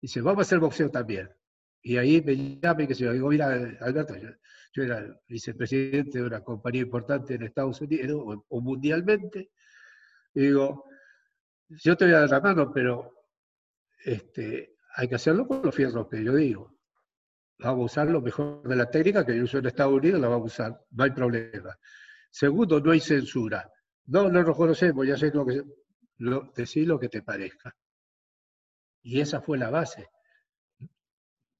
dice, 0.00 0.20
vamos 0.20 0.40
a 0.40 0.42
hacer 0.42 0.58
boxeo 0.58 0.90
también. 0.90 1.30
Y 1.86 1.98
ahí 1.98 2.20
me 2.20 2.34
llama 2.34 2.82
y 2.82 2.88
que 2.88 2.96
se 2.96 3.04
yo 3.04 3.12
digo, 3.12 3.28
mira, 3.28 3.46
Alberto, 3.80 4.16
yo, 4.16 4.82
era 4.82 5.06
vicepresidente 5.28 6.18
de 6.18 6.24
una 6.24 6.42
compañía 6.42 6.82
importante 6.82 7.34
en 7.34 7.44
Estados 7.44 7.80
Unidos 7.80 8.42
o, 8.48 8.60
mundialmente, 8.60 9.52
y 10.34 10.40
digo, 10.40 10.84
yo 11.68 11.96
te 11.96 12.06
voy 12.06 12.14
a 12.14 12.20
dar 12.22 12.30
la 12.30 12.40
mano, 12.40 12.72
pero 12.72 13.28
este, 14.04 14.78
hay 14.96 15.06
que 15.06 15.14
hacerlo 15.14 15.46
con 15.46 15.62
los 15.62 15.72
fierros 15.72 16.08
que 16.08 16.24
yo 16.24 16.34
digo. 16.34 16.76
Vamos 17.60 17.82
a 17.82 17.84
usar 17.84 18.10
lo 18.10 18.20
mejor 18.20 18.66
de 18.66 18.74
la 18.74 18.90
técnica 18.90 19.24
que 19.24 19.36
yo 19.36 19.44
uso 19.44 19.58
en 19.58 19.66
Estados 19.66 19.94
Unidos, 19.94 20.20
la 20.20 20.26
vamos 20.26 20.58
a 20.58 20.64
usar, 20.64 20.84
no 20.90 21.04
hay 21.04 21.12
problema. 21.12 21.78
Segundo, 22.32 22.80
no 22.80 22.90
hay 22.90 23.00
censura. 23.00 23.70
No, 24.06 24.28
no 24.28 24.42
nos 24.42 24.56
conocemos, 24.56 25.06
ya 25.06 25.16
sé 25.16 25.30
lo 25.32 25.46
que... 25.46 25.62
Lo, 26.18 26.50
decir 26.56 26.88
lo 26.88 26.98
que 26.98 27.08
te 27.08 27.22
parezca. 27.22 27.76
Y 29.02 29.20
esa 29.20 29.40
fue 29.40 29.56
la 29.56 29.70
base. 29.70 30.08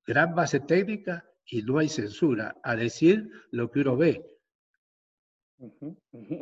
Gran 0.07 0.35
base 0.35 0.61
técnica 0.61 1.25
y 1.47 1.63
no 1.63 1.79
hay 1.79 1.89
censura 1.89 2.57
a 2.63 2.77
decir 2.77 3.29
lo 3.51 3.71
que 3.71 3.81
uno 3.81 3.97
ve. 3.97 4.25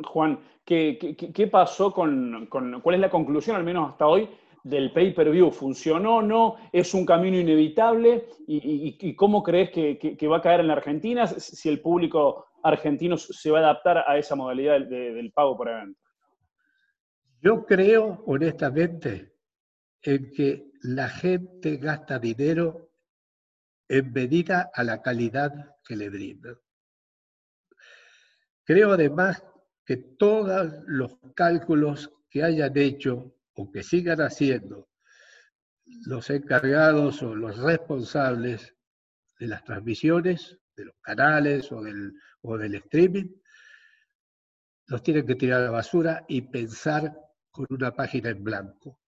Juan, 0.03 0.39
¿qué, 0.65 1.49
pasó 1.51 1.91
con, 1.91 2.47
cuál 2.47 2.95
es 2.95 3.01
la 3.01 3.09
conclusión, 3.09 3.55
al 3.55 3.63
menos 3.63 3.91
hasta 3.91 4.07
hoy, 4.07 4.29
del 4.63 4.91
pay-per-view? 4.91 5.51
¿Funcionó 5.51 6.17
o 6.17 6.21
no? 6.21 6.55
¿Es 6.71 6.93
un 6.93 7.05
camino 7.05 7.37
inevitable? 7.37 8.27
¿Y, 8.47 9.15
cómo 9.15 9.41
crees 9.41 9.71
que, 9.71 10.27
va 10.27 10.37
a 10.37 10.41
caer 10.41 10.59
en 10.59 10.67
la 10.67 10.73
Argentina 10.73 11.27
si 11.27 11.69
el 11.69 11.81
público 11.81 12.47
argentino 12.61 13.15
se 13.17 13.51
va 13.51 13.59
a 13.59 13.61
adaptar 13.61 14.03
a 14.07 14.17
esa 14.17 14.35
modalidad 14.35 14.81
del 14.81 15.31
pago 15.31 15.55
por 15.55 15.69
evento? 15.69 15.99
Yo 17.41 17.65
creo, 17.65 18.23
honestamente, 18.25 19.33
en 20.01 20.31
que 20.31 20.71
la 20.81 21.07
gente 21.07 21.77
gasta 21.77 22.19
dinero 22.19 22.89
en 23.87 24.11
medida 24.11 24.71
a 24.73 24.83
la 24.83 25.01
calidad 25.01 25.75
que 25.83 25.95
le 25.95 26.09
brinda. 26.09 26.57
Creo 28.63 28.93
además 28.93 29.43
que 29.85 29.97
todos 29.97 30.73
los 30.87 31.17
cálculos 31.35 32.11
que 32.29 32.43
hayan 32.43 32.75
hecho 32.77 33.35
o 33.53 33.71
que 33.71 33.83
sigan 33.83 34.21
haciendo 34.21 34.89
los 36.05 36.29
encargados 36.31 37.21
o 37.21 37.35
los 37.35 37.57
responsables 37.57 38.75
de 39.39 39.47
las 39.47 39.63
transmisiones, 39.63 40.57
de 40.75 40.85
los 40.85 40.95
canales 41.01 41.71
o 41.71 41.81
del, 41.81 42.13
o 42.41 42.57
del 42.57 42.75
streaming, 42.75 43.27
los 44.87 45.03
tienen 45.03 45.25
que 45.25 45.35
tirar 45.35 45.61
a 45.61 45.65
la 45.65 45.71
basura 45.71 46.25
y 46.27 46.41
pensar 46.41 47.15
con 47.51 47.65
una 47.69 47.91
página 47.95 48.29
en 48.29 48.43
blanco. 48.43 48.99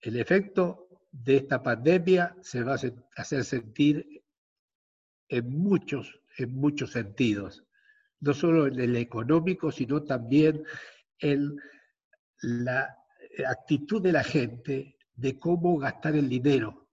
El 0.00 0.16
efecto 0.16 0.88
de 1.12 1.36
esta 1.36 1.62
pandemia 1.62 2.34
se 2.40 2.62
va 2.64 2.74
a 2.74 2.80
hacer 3.16 3.44
sentir 3.44 4.24
en 5.28 5.48
muchos, 5.50 6.20
en 6.38 6.54
muchos 6.54 6.92
sentidos, 6.92 7.64
no 8.20 8.34
solo 8.34 8.66
en 8.66 8.80
el 8.80 8.96
económico, 8.96 9.70
sino 9.70 10.02
también 10.02 10.64
en 11.18 11.56
la 12.40 12.96
actitud 13.46 14.02
de 14.02 14.12
la 14.12 14.24
gente 14.24 14.96
de 15.14 15.38
cómo 15.38 15.78
gastar 15.78 16.16
el 16.16 16.28
dinero, 16.28 16.88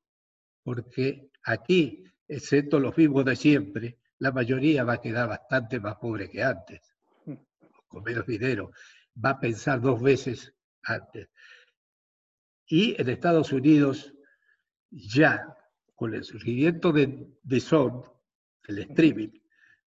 porque 0.64 1.32
aquí, 1.44 2.04
excepto 2.28 2.80
los 2.80 2.96
mismos 2.98 3.26
de 3.26 3.36
siempre, 3.36 4.00
la 4.20 4.32
mayoría 4.32 4.84
va 4.84 4.94
a 4.94 5.02
quedar 5.02 5.30
bastante 5.30 5.80
más 5.80 5.96
pobre 5.96 6.30
que 6.30 6.44
antes, 6.44 6.94
con 7.88 8.04
menos 8.04 8.26
dinero. 8.28 8.72
Va 9.24 9.32
a 9.32 9.40
pensar 9.40 9.82
dos 9.82 10.02
veces 10.02 10.54
antes. 10.84 11.30
Y 12.70 12.96
en 13.02 13.10
Estados 13.10 13.52
Unidos, 13.52 14.14
ya 14.92 15.44
con 15.96 16.14
el 16.14 16.24
surgimiento 16.24 16.92
de, 16.92 17.28
de 17.42 17.60
Son, 17.60 18.04
el 18.68 18.78
streaming, 18.80 19.30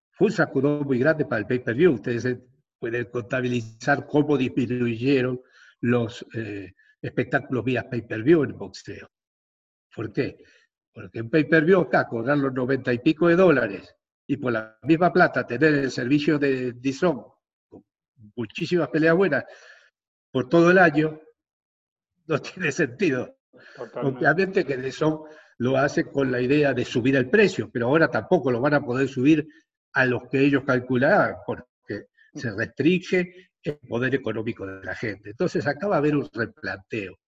fue 0.10 0.28
un 0.28 0.34
sacudón 0.34 0.86
muy 0.86 0.98
grande 0.98 1.26
para 1.26 1.40
el 1.40 1.48
pay-per-view. 1.48 1.94
Ustedes 1.94 2.40
pueden 2.80 3.06
contabilizar 3.06 4.08
cómo 4.08 4.36
disminuyeron 4.36 5.40
los 5.82 6.26
eh, 6.34 6.74
espectáculos 7.02 7.64
vía 7.64 7.88
pay-per-view 7.88 8.44
en 8.44 8.58
boxeo. 8.58 9.10
¿Por 9.96 10.12
qué? 10.12 10.44
Porque 10.92 11.20
en 11.20 11.30
pay-per-view 11.30 11.82
acá 11.82 12.08
cobrar 12.08 12.40
los 12.40 12.52
noventa 12.52 12.92
y 12.92 13.00
pico 13.00 13.28
de 13.28 13.36
dólares 13.36 13.96
y 14.28 14.38
por 14.38 14.54
la 14.54 14.80
misma 14.84 15.14
plata 15.14 15.46
tener 15.46 15.76
el 15.76 15.92
servicio 15.92 16.40
de 16.40 16.74
Dizon 16.74 17.24
muchísimas 18.36 18.90
peleas 18.90 19.16
buenas 19.16 19.46
por 20.32 20.48
todo 20.48 20.72
el 20.72 20.78
año, 20.78 21.20
no 22.32 22.42
tiene 22.42 22.72
sentido. 22.72 23.38
Obviamente 23.96 24.66
que 24.66 24.74
eso 24.88 25.26
lo 25.58 25.78
hace 25.78 26.06
con 26.06 26.32
la 26.32 26.42
idea 26.42 26.74
de 26.74 26.86
subir 26.86 27.16
el 27.16 27.30
precio, 27.30 27.70
pero 27.72 27.88
ahora 27.88 28.10
tampoco 28.10 28.52
lo 28.52 28.62
van 28.62 28.74
a 28.74 28.82
poder 28.82 29.08
subir 29.08 29.46
a 29.94 30.06
los 30.06 30.28
que 30.30 30.40
ellos 30.40 30.64
calculaban, 30.66 31.36
porque 31.46 32.08
se 32.34 32.52
restringe 32.52 33.52
el 33.62 33.78
poder 33.88 34.16
económico 34.16 34.66
de 34.66 34.84
la 34.84 34.96
gente. 34.96 35.32
Entonces 35.32 35.68
acá 35.68 35.88
va 35.88 35.96
a 35.96 36.00
haber 36.00 36.16
un 36.16 36.30
replanteo. 36.34 37.20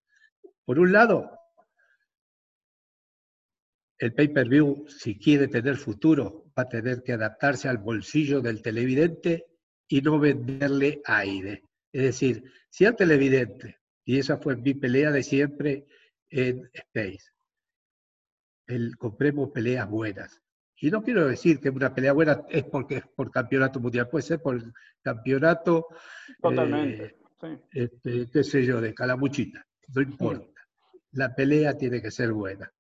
Por 0.66 0.80
un 0.80 0.94
lado, 0.94 1.38
el 3.98 4.14
pay-per-view, 4.14 4.86
si 4.88 5.20
quiere 5.20 5.48
tener 5.48 5.76
futuro, 5.76 6.46
va 6.58 6.64
a 6.64 6.70
tener 6.70 7.04
que 7.04 7.14
adaptarse 7.14 7.68
al 7.68 7.78
bolsillo 7.78 8.40
del 8.40 8.62
televidente 8.62 9.48
y 9.88 10.02
no 10.02 10.18
venderle 10.18 11.02
aire. 11.06 11.64
Es 11.92 12.04
decir, 12.04 12.44
si 12.70 12.86
al 12.86 12.96
televidente, 12.96 13.83
y 14.06 14.20
esa 14.20 14.38
fue 14.38 14.56
mi 14.56 14.74
pelea 14.74 15.12
de 15.12 15.24
siempre 15.24 15.86
en 16.30 16.70
Space, 16.74 17.32
el, 18.68 18.98
compremos 18.98 19.52
peleas 19.52 19.90
buenas. 19.90 20.42
Y 20.78 20.92
no 20.92 21.02
quiero 21.04 21.28
decir 21.28 21.60
que 21.60 21.70
una 21.70 21.94
pelea 21.94 22.14
buena 22.14 22.42
es 22.50 22.64
porque 22.66 22.98
es 22.98 23.04
por 23.16 23.32
campeonato 23.32 23.80
mundial, 23.80 24.10
puede 24.10 24.24
ser 24.24 24.42
por 24.42 24.62
campeonato, 25.02 25.88
Totalmente. 26.42 27.18
Eh, 27.42 27.60
este, 27.72 28.30
qué 28.32 28.44
sé 28.44 28.66
yo, 28.66 28.82
de 28.82 28.94
calamuchita, 28.94 29.66
no 29.94 30.02
importa. 30.02 30.62
La 31.12 31.34
pelea 31.36 31.78
tiene 31.78 32.02
que 32.02 32.12
ser 32.12 32.32
buena. 32.32 32.72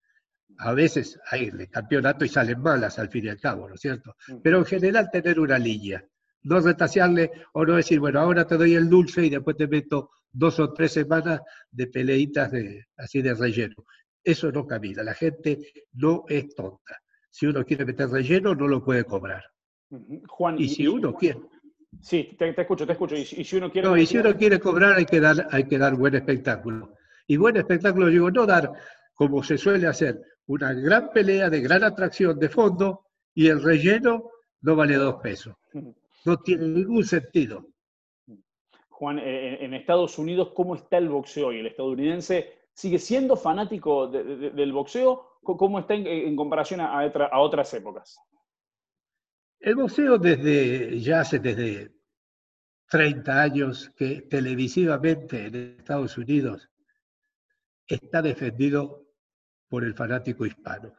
A 0.58 0.74
veces 0.74 1.20
hay 1.30 1.50
de 1.52 1.70
campeonato 1.70 2.26
y 2.26 2.30
salen 2.30 2.62
malas 2.62 3.00
al 3.00 3.10
fin 3.10 3.26
y 3.26 3.30
al 3.30 3.40
cabo, 3.40 3.68
¿no 3.68 3.76
es 3.76 3.82
cierto? 3.82 4.16
Pero 4.42 4.60
en 4.60 4.66
general 4.66 5.10
tener 5.12 5.40
una 5.40 5.58
línea 5.58 6.06
no 6.44 6.60
retasearle 6.60 7.32
o 7.54 7.66
no 7.66 7.76
decir, 7.76 8.00
bueno, 8.00 8.20
ahora 8.20 8.46
te 8.46 8.58
doy 8.58 8.76
el 8.76 8.90
dulce 8.90 9.26
y 9.26 9.30
después 9.30 9.58
te 9.58 9.68
meto 9.68 10.12
dos 10.34 10.60
o 10.60 10.74
tres 10.74 10.92
semanas 10.92 11.42
de 11.72 11.88
peleitas 11.88 12.52
de, 12.52 12.88
así 12.98 13.22
de 13.22 13.34
relleno. 13.34 13.86
Eso 14.24 14.52
no 14.52 14.66
camina, 14.66 15.04
la 15.04 15.14
gente 15.14 15.60
no 15.94 16.26
es 16.28 16.54
tonta. 16.56 16.98
Si 17.30 17.46
uno 17.46 17.64
quiere 17.64 17.86
meter 17.86 18.10
relleno, 18.10 18.54
no 18.56 18.68
lo 18.68 18.84
puede 18.84 19.04
cobrar. 19.06 19.44
Juan, 20.28 20.60
y, 20.60 20.70
si 20.70 20.88
uno 20.88 21.14
quiere... 21.14 21.40
Sí, 22.02 22.36
te, 22.38 22.50
escucho, 22.50 22.86
te 22.86 22.94
escucho. 22.94 23.16
Y, 23.16 23.26
si 23.26 23.56
uno 23.56 23.72
quiere... 23.72 23.88
No, 23.88 23.96
y 23.96 24.06
si 24.06 24.18
uno 24.18 24.36
quiere 24.36 24.60
cobrar, 24.60 24.98
hay 24.98 25.06
que, 25.06 25.20
dar, 25.20 25.48
hay 25.52 25.66
que 25.66 25.78
dar 25.78 25.96
buen 25.96 26.16
espectáculo. 26.16 26.96
Y 27.28 27.38
buen 27.38 27.56
espectáculo, 27.58 28.08
digo, 28.08 28.32
no 28.32 28.46
dar, 28.46 28.72
como 29.14 29.44
se 29.44 29.58
suele 29.58 29.88
hacer, 29.88 30.20
una 30.48 30.74
gran 30.74 31.12
pelea 31.12 31.50
de 31.50 31.62
gran 31.62 31.84
atracción 31.84 32.40
de 32.40 32.50
fondo 32.50 33.08
y 33.34 33.48
el 33.48 33.62
relleno 33.62 34.32
no 34.62 34.76
vale 34.76 34.96
dos 34.96 35.16
pesos. 35.22 35.56
No 36.26 36.38
tiene 36.38 36.68
ningún 36.68 37.04
sentido. 37.04 37.73
Juan, 38.94 39.18
eh, 39.20 39.58
en 39.66 39.74
Estados 39.74 40.20
Unidos, 40.20 40.52
¿cómo 40.54 40.76
está 40.76 40.98
el 40.98 41.10
boxeo 41.10 41.52
y 41.52 41.60
el 41.60 41.68
estadounidense 41.68 42.68
sigue 42.74 43.00
siendo 43.00 43.36
fanático 43.36 44.08
del 44.08 44.72
boxeo? 44.72 45.40
¿Cómo 45.42 45.80
está 45.80 45.96
en, 45.96 46.36
comparación 46.36 46.80
a, 46.80 47.40
otras 47.40 47.74
épocas? 47.74 48.20
El 49.60 49.76
boxeo 49.76 50.18
desde 50.18 51.00
ya 51.00 51.22
hace 51.22 51.40
desde 51.40 51.92
30 52.90 53.42
años 53.42 53.90
que 53.98 54.22
televisivamente 54.22 55.48
en 55.48 55.56
Estados 55.80 56.18
Unidos 56.18 56.70
está 57.88 58.22
defendido 58.22 59.08
por 59.68 59.84
el 59.84 59.96
fanático 59.96 60.46
hispano. 60.46 60.94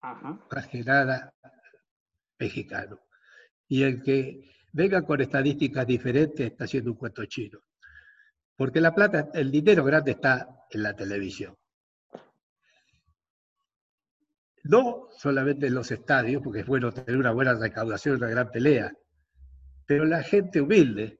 Más 0.00 0.68
que 0.68 0.82
nada 0.84 1.34
mexicano 2.38 3.00
y 3.68 3.82
el 3.82 4.02
que 4.02 4.50
venga 4.72 5.02
con 5.02 5.20
estadísticas 5.20 5.86
diferentes 5.86 6.46
está 6.46 6.64
haciendo 6.64 6.92
un 6.92 6.96
cuento 6.96 7.24
chino. 7.26 7.60
Porque 8.56 8.80
la 8.80 8.94
plata, 8.94 9.30
el 9.34 9.50
dinero 9.50 9.84
grande 9.84 10.12
está 10.12 10.66
en 10.70 10.82
la 10.82 10.94
televisión. 10.94 11.56
No 14.64 15.08
solamente 15.16 15.66
en 15.66 15.74
los 15.74 15.90
estadios, 15.90 16.42
porque 16.42 16.60
es 16.60 16.66
bueno 16.66 16.92
tener 16.92 17.16
una 17.16 17.32
buena 17.32 17.54
recaudación, 17.54 18.16
una 18.16 18.28
gran 18.28 18.50
pelea, 18.50 18.92
pero 19.86 20.04
la 20.04 20.22
gente 20.22 20.60
humilde 20.60 21.18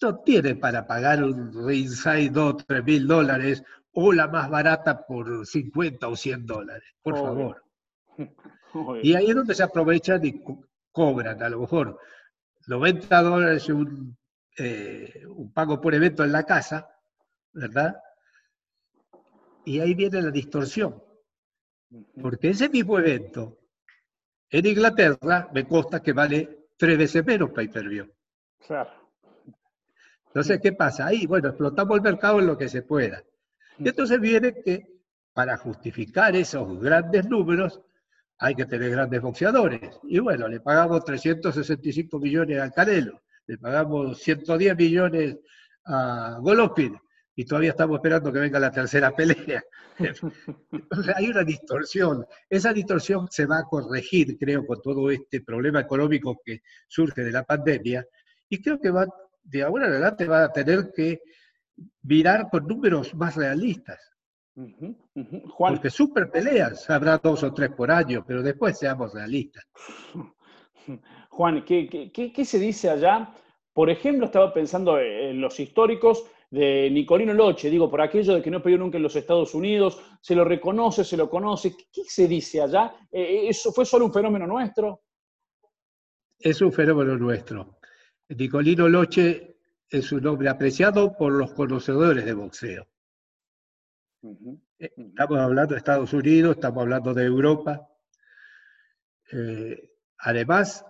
no 0.00 0.20
tiene 0.20 0.54
para 0.54 0.86
pagar 0.86 1.24
un 1.24 1.66
ringside 1.66 2.30
2, 2.30 2.66
3 2.66 2.84
mil 2.84 3.06
dólares 3.06 3.62
o 3.92 4.12
la 4.12 4.28
más 4.28 4.48
barata 4.48 5.04
por 5.06 5.46
50 5.46 6.06
o 6.06 6.16
100 6.16 6.46
dólares, 6.46 6.88
por 7.02 7.16
favor. 7.16 7.62
Y 9.02 9.14
ahí 9.14 9.30
es 9.30 9.34
donde 9.34 9.54
se 9.54 9.62
aprovechan 9.62 10.22
y 10.22 10.42
cobran, 10.92 11.42
a 11.42 11.48
lo 11.48 11.60
mejor 11.60 11.98
90 12.66 13.22
dólares 13.22 13.68
un, 13.68 14.16
eh, 14.58 15.24
un 15.28 15.52
pago 15.52 15.80
por 15.80 15.94
evento 15.94 16.24
en 16.24 16.32
la 16.32 16.44
casa, 16.44 16.88
¿verdad? 17.52 17.96
Y 19.64 19.80
ahí 19.80 19.94
viene 19.94 20.22
la 20.22 20.30
distorsión. 20.30 21.02
Porque 22.20 22.50
ese 22.50 22.68
mismo 22.68 22.98
evento 22.98 23.58
en 24.50 24.66
Inglaterra 24.66 25.48
me 25.52 25.66
consta 25.66 26.02
que 26.02 26.12
vale 26.12 26.68
tres 26.76 26.98
veces 26.98 27.24
menos 27.24 27.50
pay 27.50 27.68
per 27.68 27.88
view. 27.88 28.10
Claro. 28.66 28.90
Entonces, 30.26 30.60
¿qué 30.60 30.72
pasa? 30.72 31.06
Ahí, 31.06 31.26
bueno, 31.26 31.48
explotamos 31.48 31.96
el 31.96 32.02
mercado 32.02 32.40
en 32.40 32.46
lo 32.46 32.58
que 32.58 32.68
se 32.68 32.82
pueda. 32.82 33.22
Y 33.78 33.88
entonces 33.88 34.20
viene 34.20 34.54
que 34.62 35.00
para 35.32 35.56
justificar 35.56 36.34
esos 36.36 36.80
grandes 36.80 37.28
números 37.28 37.80
hay 38.38 38.54
que 38.54 38.66
tener 38.66 38.90
grandes 38.90 39.20
boxeadores. 39.20 39.80
Y 40.04 40.18
bueno, 40.18 40.48
le 40.48 40.60
pagamos 40.60 41.04
365 41.04 42.18
millones 42.18 42.60
a 42.60 42.70
Canelo, 42.70 43.22
le 43.46 43.58
pagamos 43.58 44.18
110 44.18 44.76
millones 44.76 45.36
a 45.84 46.38
Golovkin, 46.40 46.96
y 47.38 47.44
todavía 47.44 47.70
estamos 47.70 47.96
esperando 47.96 48.32
que 48.32 48.38
venga 48.38 48.58
la 48.58 48.70
tercera 48.70 49.14
pelea. 49.14 49.62
hay 51.16 51.28
una 51.28 51.44
distorsión. 51.44 52.24
Esa 52.48 52.72
distorsión 52.72 53.28
se 53.30 53.44
va 53.44 53.58
a 53.58 53.64
corregir, 53.64 54.38
creo, 54.38 54.66
con 54.66 54.80
todo 54.80 55.10
este 55.10 55.42
problema 55.42 55.80
económico 55.80 56.40
que 56.42 56.62
surge 56.88 57.22
de 57.22 57.32
la 57.32 57.44
pandemia. 57.44 58.06
Y 58.48 58.62
creo 58.62 58.80
que 58.80 58.90
va, 58.90 59.06
de 59.42 59.62
ahora 59.62 59.86
en 59.86 59.92
adelante 59.92 60.26
va 60.26 60.44
a 60.44 60.52
tener 60.52 60.92
que 60.94 61.20
mirar 62.02 62.48
con 62.50 62.66
números 62.66 63.14
más 63.14 63.36
realistas. 63.36 64.00
Porque 65.56 65.90
super 65.90 66.30
peleas 66.30 66.88
habrá 66.88 67.18
dos 67.18 67.42
o 67.42 67.52
tres 67.52 67.70
por 67.72 67.90
año, 67.90 68.24
pero 68.26 68.42
después 68.42 68.78
seamos 68.78 69.12
realistas. 69.12 69.64
Juan, 71.30 71.64
¿qué, 71.64 72.10
qué 72.12 72.44
se 72.44 72.58
dice 72.58 72.88
allá? 72.88 73.34
Por 73.72 73.90
ejemplo, 73.90 74.26
estaba 74.26 74.54
pensando 74.54 74.98
en 74.98 75.38
los 75.40 75.60
históricos 75.60 76.24
de 76.50 76.88
Nicolino 76.90 77.34
Loche, 77.34 77.68
digo, 77.68 77.90
por 77.90 78.00
aquello 78.00 78.34
de 78.34 78.42
que 78.42 78.50
no 78.50 78.62
peleó 78.62 78.78
nunca 78.78 78.96
en 78.96 79.02
los 79.02 79.16
Estados 79.16 79.54
Unidos, 79.54 80.00
se 80.20 80.34
lo 80.34 80.44
reconoce, 80.44 81.04
se 81.04 81.16
lo 81.16 81.28
conoce. 81.28 81.74
¿Qué, 81.92 82.02
se 82.04 82.26
dice 82.26 82.62
allá? 82.62 82.94
Eh, 83.10 83.20
eh, 83.20 83.48
¿Eso 83.48 83.72
fue 83.72 83.84
solo 83.84 84.06
un 84.06 84.12
fenómeno 84.12 84.46
nuestro? 84.46 85.02
Es 86.38 86.60
un 86.62 86.72
fenómeno 86.72 87.16
nuestro. 87.16 87.78
Nicolino 88.28 88.88
Loche 88.88 89.58
es 89.88 90.12
un 90.12 90.26
hombre 90.26 90.48
apreciado 90.48 91.16
por 91.16 91.32
los 91.32 91.52
conocedores 91.52 92.24
de 92.24 92.34
boxeo. 92.34 92.86
Eh, 94.78 94.90
estamos 94.96 95.38
hablando 95.38 95.74
de 95.74 95.78
Estados 95.78 96.12
Unidos, 96.12 96.56
estamos 96.56 96.82
hablando 96.82 97.14
de 97.14 97.24
Europa. 97.24 97.88
además, 100.18 100.84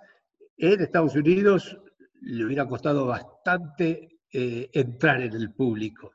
en 0.56 0.80
Estados 0.80 1.14
Unidos 1.14 1.78
le 2.22 2.44
hubiera 2.44 2.66
costado 2.66 3.06
bastante 3.06 4.16
eh, 4.32 4.68
entrar 4.72 5.20
en 5.22 5.34
el 5.34 5.52
público. 5.52 6.14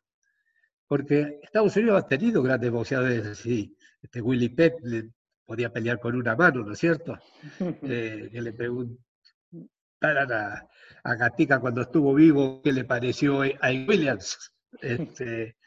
Porque 0.88 1.40
Estados 1.42 1.76
Unidos 1.78 2.04
ha 2.04 2.08
tenido 2.08 2.44
grandes 2.44 2.72
boxeadores 2.72 3.26
así. 3.26 3.76
Este 4.02 4.22
Willy 4.22 4.50
Pep 4.50 4.80
le 4.84 5.10
podía 5.46 5.72
pelear 5.72 6.00
con 6.00 6.16
una 6.16 6.36
mano, 6.36 6.64
¿no 6.64 6.74
es 6.74 6.80
cierto? 6.80 7.18
Eh, 7.84 8.30
que 8.32 8.42
le 8.42 8.54
preguntaran 8.54 10.32
a, 10.32 10.68
a, 11.04 11.16
Gatica 11.16 11.60
cuando 11.60 11.82
estuvo 11.82 12.14
vivo 12.14 12.62
qué 12.62 12.74
le 12.74 12.84
pareció 12.84 13.42
a 13.42 13.70
Williams. 13.88 14.54
Este, 14.82 15.58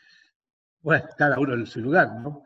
bueno, 0.85 1.09
cada 1.17 1.39
uno 1.39 1.55
en 1.55 1.67
su 1.67 1.81
lugar, 1.81 2.21
¿no? 2.21 2.43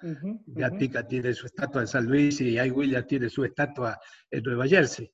Gatica 0.47 1.05
tiene 1.05 1.35
su 1.35 1.47
estatua 1.47 1.81
en 1.81 1.89
San 1.89 2.07
Luis 2.07 2.41
y 2.41 2.57
Ay 2.57 2.71
Williams 2.71 3.09
tiene 3.09 3.29
su 3.29 3.45
estatua 3.45 3.99
en 4.31 4.45
Nueva 4.45 4.69
Jersey. 4.69 5.13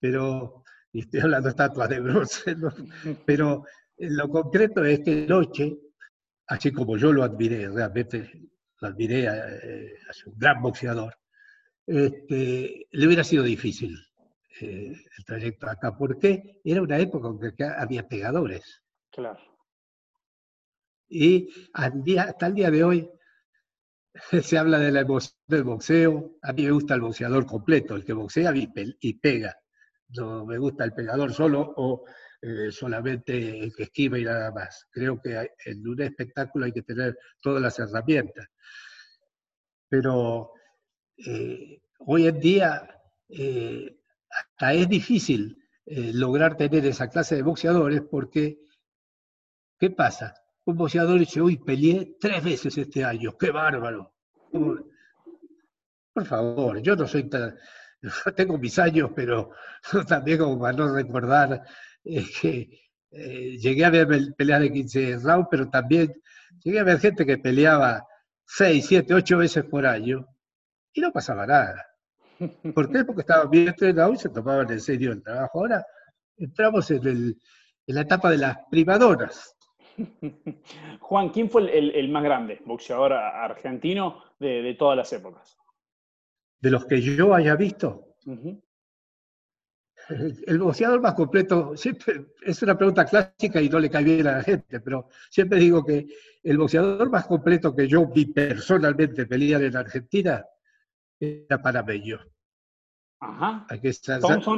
Pero, 0.00 0.64
y 0.92 1.00
estoy 1.02 1.20
hablando 1.20 1.46
de 1.46 1.50
estatuas 1.50 1.88
de 1.88 2.00
bronce, 2.00 2.56
¿no? 2.56 2.74
Pero 3.26 3.64
lo 3.98 4.28
concreto 4.28 4.84
es 4.84 5.00
que 5.04 5.24
Noche, 5.24 5.78
así 6.48 6.72
como 6.72 6.96
yo 6.96 7.12
lo 7.12 7.22
admiré, 7.22 7.68
realmente 7.68 8.28
lo 8.80 8.88
admiré, 8.88 9.28
eh, 9.28 9.94
es 10.10 10.26
un 10.26 10.36
gran 10.36 10.60
boxeador, 10.60 11.14
este, 11.86 12.88
le 12.90 13.06
hubiera 13.06 13.22
sido 13.22 13.44
difícil 13.44 13.96
eh, 14.60 14.96
el 15.16 15.24
trayecto 15.24 15.70
acá, 15.70 15.96
porque 15.96 16.60
era 16.64 16.82
una 16.82 16.98
época 16.98 17.28
en 17.28 17.54
que 17.54 17.64
había 17.64 18.08
pegadores. 18.08 18.82
Claro. 19.12 19.53
Y 21.14 21.48
hasta 21.72 22.46
el 22.48 22.54
día 22.54 22.70
de 22.72 22.82
hoy 22.82 23.10
se 24.42 24.58
habla 24.58 24.80
de 24.80 24.90
la 24.90 25.06
del 25.46 25.62
boxeo. 25.62 26.38
A 26.42 26.52
mí 26.52 26.64
me 26.64 26.72
gusta 26.72 26.94
el 26.94 27.02
boxeador 27.02 27.46
completo, 27.46 27.94
el 27.94 28.04
que 28.04 28.12
boxea 28.12 28.52
y 28.54 29.14
pega. 29.14 29.56
No 30.08 30.44
me 30.44 30.58
gusta 30.58 30.82
el 30.82 30.92
pegador 30.92 31.32
solo 31.32 31.72
o 31.76 32.04
eh, 32.42 32.72
solamente 32.72 33.60
el 33.60 33.72
que 33.72 33.84
esquiva 33.84 34.18
y 34.18 34.24
nada 34.24 34.50
más. 34.50 34.88
Creo 34.90 35.20
que 35.22 35.50
en 35.64 35.86
un 35.86 36.02
espectáculo 36.02 36.64
hay 36.64 36.72
que 36.72 36.82
tener 36.82 37.16
todas 37.40 37.62
las 37.62 37.78
herramientas. 37.78 38.48
Pero 39.88 40.50
eh, 41.16 41.80
hoy 41.98 42.26
en 42.26 42.40
día 42.40 42.88
eh, 43.28 44.00
hasta 44.28 44.74
es 44.74 44.88
difícil 44.88 45.58
lograr 45.86 46.56
tener 46.56 46.84
esa 46.86 47.08
clase 47.08 47.36
de 47.36 47.42
boxeadores 47.42 48.00
porque, 48.10 48.58
¿qué 49.78 49.90
pasa? 49.90 50.34
Un 50.66 50.76
boxeador 50.76 51.18
dice, 51.18 51.40
uy, 51.42 51.58
peleé 51.58 52.16
tres 52.18 52.42
veces 52.42 52.78
este 52.78 53.04
año, 53.04 53.36
qué 53.38 53.50
bárbaro. 53.50 54.14
Por 56.12 56.26
favor, 56.26 56.80
yo 56.80 56.96
no 56.96 57.06
soy 57.06 57.28
tan, 57.28 57.56
tengo 58.36 58.58
mis 58.58 58.78
años, 58.78 59.10
pero 59.14 59.50
también 60.08 60.38
como 60.38 60.58
para 60.58 60.76
no 60.76 60.94
recordar 60.94 61.62
es 62.02 62.38
que 62.40 62.84
eh, 63.10 63.58
llegué 63.58 63.84
a 63.84 63.90
ver 63.90 64.34
peleas 64.36 64.60
de 64.60 64.72
15 64.72 65.18
rounds, 65.18 65.48
pero 65.50 65.68
también 65.68 66.12
llegué 66.62 66.80
a 66.80 66.84
ver 66.84 66.98
gente 66.98 67.24
que 67.24 67.38
peleaba 67.38 68.06
6, 68.46 68.86
7, 68.86 69.14
8 69.14 69.38
veces 69.38 69.64
por 69.64 69.86
año 69.86 70.26
y 70.92 71.00
no 71.00 71.12
pasaba 71.12 71.46
nada. 71.46 71.86
¿Por 72.74 72.90
qué? 72.90 73.04
Porque 73.04 73.22
estaban 73.22 73.50
bien 73.50 73.68
entrenados 73.68 74.16
y 74.16 74.18
se 74.22 74.28
tomaban 74.28 74.70
en 74.70 74.80
serio 74.80 75.12
el 75.12 75.22
trabajo. 75.22 75.60
Ahora 75.60 75.84
entramos 76.36 76.90
en, 76.90 77.36
la 77.86 78.00
etapa 78.00 78.30
de 78.30 78.38
las 78.38 78.58
primadoras. 78.70 79.54
Juan, 81.00 81.28
¿quién 81.30 81.50
fue 81.50 81.76
el, 81.76 82.08
más 82.08 82.22
grande 82.22 82.60
boxeador 82.64 83.12
argentino 83.12 84.22
de, 84.38 84.74
todas 84.78 84.96
las 84.96 85.12
épocas? 85.12 85.56
De 86.60 86.70
los 86.70 86.86
que 86.86 87.00
yo 87.00 87.34
haya 87.34 87.56
visto. 87.56 88.16
El 90.46 90.58
boxeador 90.58 91.00
más 91.00 91.14
completo, 91.14 91.74
siempre 91.78 92.26
es 92.42 92.62
una 92.62 92.76
pregunta 92.76 93.06
clásica 93.06 93.62
y 93.62 93.70
no 93.70 93.78
le 93.78 93.88
cae 93.88 94.04
bien 94.04 94.26
a 94.26 94.32
la 94.32 94.42
gente, 94.42 94.80
pero 94.80 95.08
siempre 95.30 95.58
digo 95.58 95.82
que 95.82 96.06
el 96.42 96.58
boxeador 96.58 97.08
más 97.08 97.26
completo 97.26 97.74
que 97.74 97.88
yo 97.88 98.06
vi 98.06 98.26
personalmente 98.26 99.24
pelear 99.24 99.62
en 99.62 99.74
Argentina 99.74 100.44
era 101.18 101.62
Panameño. 101.62 102.20
Ajá. 103.24 103.66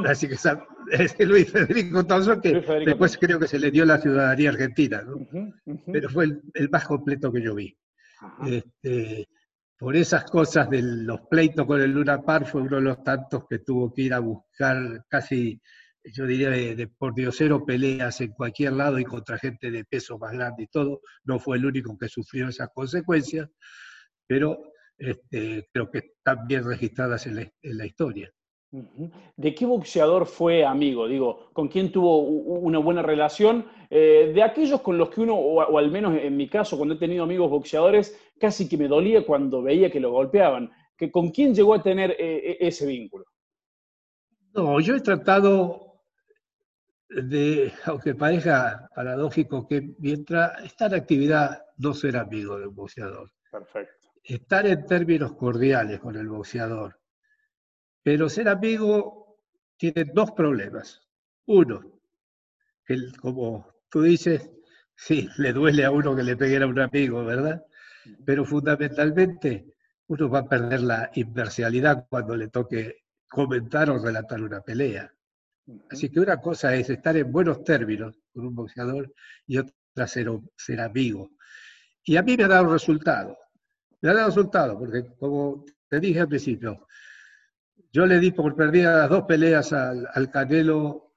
Así 0.08 0.28
que 0.28 0.34
es 0.34 1.18
Luis 1.20 1.50
Federico 1.50 2.04
Thompson, 2.04 2.40
que 2.40 2.54
después 2.84 3.16
creo 3.16 3.38
que 3.38 3.46
se 3.46 3.58
le 3.58 3.70
dio 3.70 3.84
la 3.84 3.98
ciudadanía 3.98 4.50
argentina, 4.50 5.04
pero 5.92 6.08
fue 6.08 6.24
el, 6.54 6.70
más 6.70 6.84
completo 6.84 7.32
que 7.32 7.42
yo 7.42 7.54
vi. 7.54 7.76
Este, 8.44 9.28
por 9.78 9.94
esas 9.94 10.24
cosas 10.24 10.68
de 10.68 10.82
los 10.82 11.20
pleitos 11.28 11.66
con 11.66 11.80
el 11.80 11.92
Luna 11.92 12.22
Park, 12.22 12.46
fue 12.46 12.62
uno 12.62 12.76
de 12.76 12.82
los 12.82 13.04
tantos 13.04 13.44
que 13.48 13.60
tuvo 13.60 13.92
que 13.92 14.02
ir 14.02 14.14
a 14.14 14.18
buscar 14.18 15.04
casi, 15.08 15.60
yo 16.02 16.26
diría, 16.26 16.50
de, 16.50 16.88
por 16.88 17.14
diosero 17.14 17.64
peleas 17.64 18.20
en 18.20 18.32
cualquier 18.32 18.72
lado 18.72 18.98
y 18.98 19.04
contra 19.04 19.38
gente 19.38 19.70
de 19.70 19.84
peso 19.84 20.18
más 20.18 20.32
grande 20.32 20.64
y 20.64 20.66
todo. 20.66 21.02
No 21.24 21.38
fue 21.38 21.58
el 21.58 21.66
único 21.66 21.96
que 21.96 22.08
sufrió 22.08 22.48
esas 22.48 22.70
consecuencias, 22.74 23.48
pero 24.26 24.58
este, 24.98 25.68
creo 25.72 25.88
que 25.90 25.98
están 25.98 26.48
bien 26.48 26.64
registradas 26.64 27.26
en 27.28 27.52
la 27.62 27.86
historia. 27.86 28.32
¿De 28.70 29.54
qué 29.54 29.64
boxeador 29.64 30.26
fue 30.26 30.64
amigo? 30.64 31.06
Digo, 31.06 31.50
¿con 31.52 31.68
quién 31.68 31.92
tuvo 31.92 32.18
una 32.18 32.78
buena 32.78 33.02
relación? 33.02 33.66
Eh, 33.88 34.32
de 34.34 34.42
aquellos 34.42 34.80
con 34.80 34.98
los 34.98 35.08
que 35.10 35.20
uno, 35.20 35.34
o, 35.36 35.78
al 35.78 35.90
menos 35.90 36.18
en 36.20 36.36
mi 36.36 36.48
caso, 36.48 36.76
cuando 36.76 36.94
he 36.94 36.98
tenido 36.98 37.24
amigos 37.24 37.50
boxeadores, 37.50 38.18
casi 38.38 38.68
que 38.68 38.76
me 38.76 38.88
dolía 38.88 39.24
cuando 39.24 39.62
veía 39.62 39.90
que 39.90 40.00
lo 40.00 40.10
golpeaban. 40.10 40.70
Que, 40.96 41.10
¿Con 41.10 41.30
quién 41.30 41.54
llegó 41.54 41.74
a 41.74 41.82
tener 41.82 42.12
eh, 42.12 42.58
e, 42.60 42.66
ese 42.66 42.86
vínculo? 42.86 43.24
No, 44.52 44.80
yo 44.80 44.96
he 44.96 45.00
tratado 45.00 46.02
de, 47.08 47.72
aunque 47.84 48.14
parezca 48.14 48.88
paradójico, 48.94 49.66
que 49.68 49.94
mientras 49.98 50.64
está 50.64 50.86
en 50.86 50.94
actividad, 50.94 51.62
no 51.76 51.94
ser 51.94 52.16
amigo 52.16 52.58
del 52.58 52.70
boxeador. 52.70 53.30
Perfecto. 53.50 54.08
Estar 54.24 54.66
en 54.66 54.84
términos 54.86 55.34
cordiales 55.34 56.00
con 56.00 56.16
el 56.16 56.26
boxeador 56.26 56.98
pero 58.06 58.28
ser 58.28 58.48
amigo 58.48 59.36
tiene 59.76 60.04
dos 60.14 60.30
problemas. 60.30 61.02
Uno, 61.46 62.00
que 62.84 62.98
como 63.20 63.66
tú 63.90 64.02
dices, 64.02 64.48
sí, 64.96 65.28
le 65.38 65.52
duele 65.52 65.84
a 65.84 65.90
uno 65.90 66.14
que 66.14 66.22
le 66.22 66.36
peguen 66.36 66.62
a 66.62 66.66
un 66.68 66.78
amigo, 66.78 67.24
¿verdad? 67.24 67.66
Pero 68.24 68.44
fundamentalmente 68.44 69.74
uno 70.06 70.30
va 70.30 70.38
a 70.38 70.48
perder 70.48 70.82
la 70.82 71.10
imparcialidad 71.14 72.06
cuando 72.08 72.36
le 72.36 72.46
toque 72.46 73.06
comentar 73.28 73.90
o 73.90 73.98
relatar 73.98 74.40
una 74.40 74.60
pelea. 74.60 75.12
Así 75.90 76.08
que 76.08 76.20
una 76.20 76.40
cosa 76.40 76.76
es 76.76 76.88
estar 76.88 77.16
en 77.16 77.32
buenos 77.32 77.64
términos 77.64 78.20
con 78.32 78.46
un 78.46 78.54
boxeador 78.54 79.12
y 79.48 79.58
otra 79.58 80.06
ser, 80.06 80.30
ser 80.56 80.80
amigo. 80.80 81.32
Y 82.04 82.16
a 82.16 82.22
mí 82.22 82.36
me 82.36 82.44
ha 82.44 82.48
dado 82.48 82.72
resultado. 82.72 83.36
Me 84.00 84.10
ha 84.10 84.14
dado 84.14 84.28
resultado, 84.28 84.78
porque 84.78 85.12
como 85.18 85.64
te 85.88 85.98
dije 85.98 86.20
al 86.20 86.28
principio, 86.28 86.86
yo 87.92 88.06
le 88.06 88.18
di 88.18 88.32
por 88.32 88.54
perdida 88.54 88.98
las 88.98 89.10
dos 89.10 89.24
peleas 89.24 89.72
al, 89.72 90.08
al 90.12 90.30
Canelo 90.30 91.12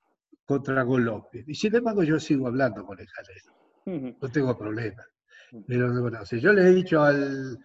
contra 0.46 0.84
Golovkin. 0.84 1.46
Y 1.48 1.56
sin 1.56 1.76
embargo 1.76 2.04
yo 2.04 2.20
sigo 2.20 2.48
hablando 2.48 2.86
con 2.86 3.00
el 3.00 3.08
Canelo. 3.08 4.16
No 4.22 4.30
tengo 4.30 4.58
problema. 4.58 5.04
Pero 5.68 6.02
bueno, 6.02 6.26
si 6.26 6.40
yo 6.40 6.54
le 6.54 6.62
he 6.62 6.74
dicho 6.74 7.04
al, 7.04 7.58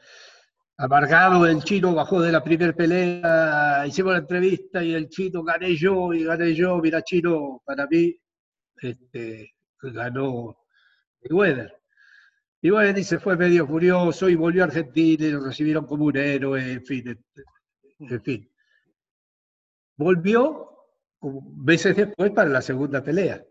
amargado 0.77 1.47
el 1.47 1.63
chino 1.63 1.95
bajó 1.95 2.21
de 2.21 2.33
la 2.33 2.43
primera 2.43 2.73
pelea, 2.73 3.85
hicimos 3.87 4.13
la 4.13 4.19
entrevista 4.19 4.83
y 4.83 4.95
el 4.95 5.09
chino 5.09 5.43
gané 5.43 5.77
yo 5.77 6.13
y 6.13 6.25
gané 6.25 6.55
yo, 6.55 6.79
mira 6.79 7.03
chino, 7.03 7.63
para 7.65 7.87
mí 7.87 8.17
este, 8.81 9.55
ganó 9.81 10.57
Mayweather. 11.23 11.75
Y 12.61 12.71
bueno, 12.71 13.03
se 13.03 13.19
fue 13.19 13.37
medio 13.37 13.67
furioso 13.67 14.29
y 14.29 14.35
volvió 14.37 14.63
a 14.63 14.67
Argentina 14.67 15.27
y 15.27 15.31
lo 15.31 15.41
recibieron 15.41 15.87
como 15.87 16.07
un 16.07 16.17
héroe, 16.17 16.73
en 16.73 16.85
fin, 16.85 17.19
en 18.01 18.23
fin. 18.23 18.51
Volvió 19.97 20.71
meses 21.57 21.97
después 21.97 22.31
para 22.33 22.51
la 22.51 22.63
segunda 22.63 23.03
pelea. 23.03 23.45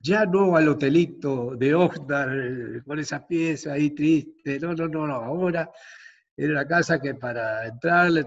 Ya 0.00 0.26
no 0.26 0.56
al 0.56 0.68
hotelito 0.68 1.56
de 1.56 1.74
Oxnard 1.74 2.32
eh, 2.32 2.82
con 2.84 2.98
esa 2.98 3.26
pieza 3.26 3.72
ahí 3.72 3.90
triste, 3.90 4.60
no, 4.60 4.74
no, 4.74 4.88
no, 4.88 5.06
no, 5.06 5.14
ahora 5.14 5.70
era 6.36 6.52
una 6.52 6.68
casa 6.68 7.00
que 7.00 7.14
para 7.14 7.66
entrar 7.66 8.10
le 8.10 8.24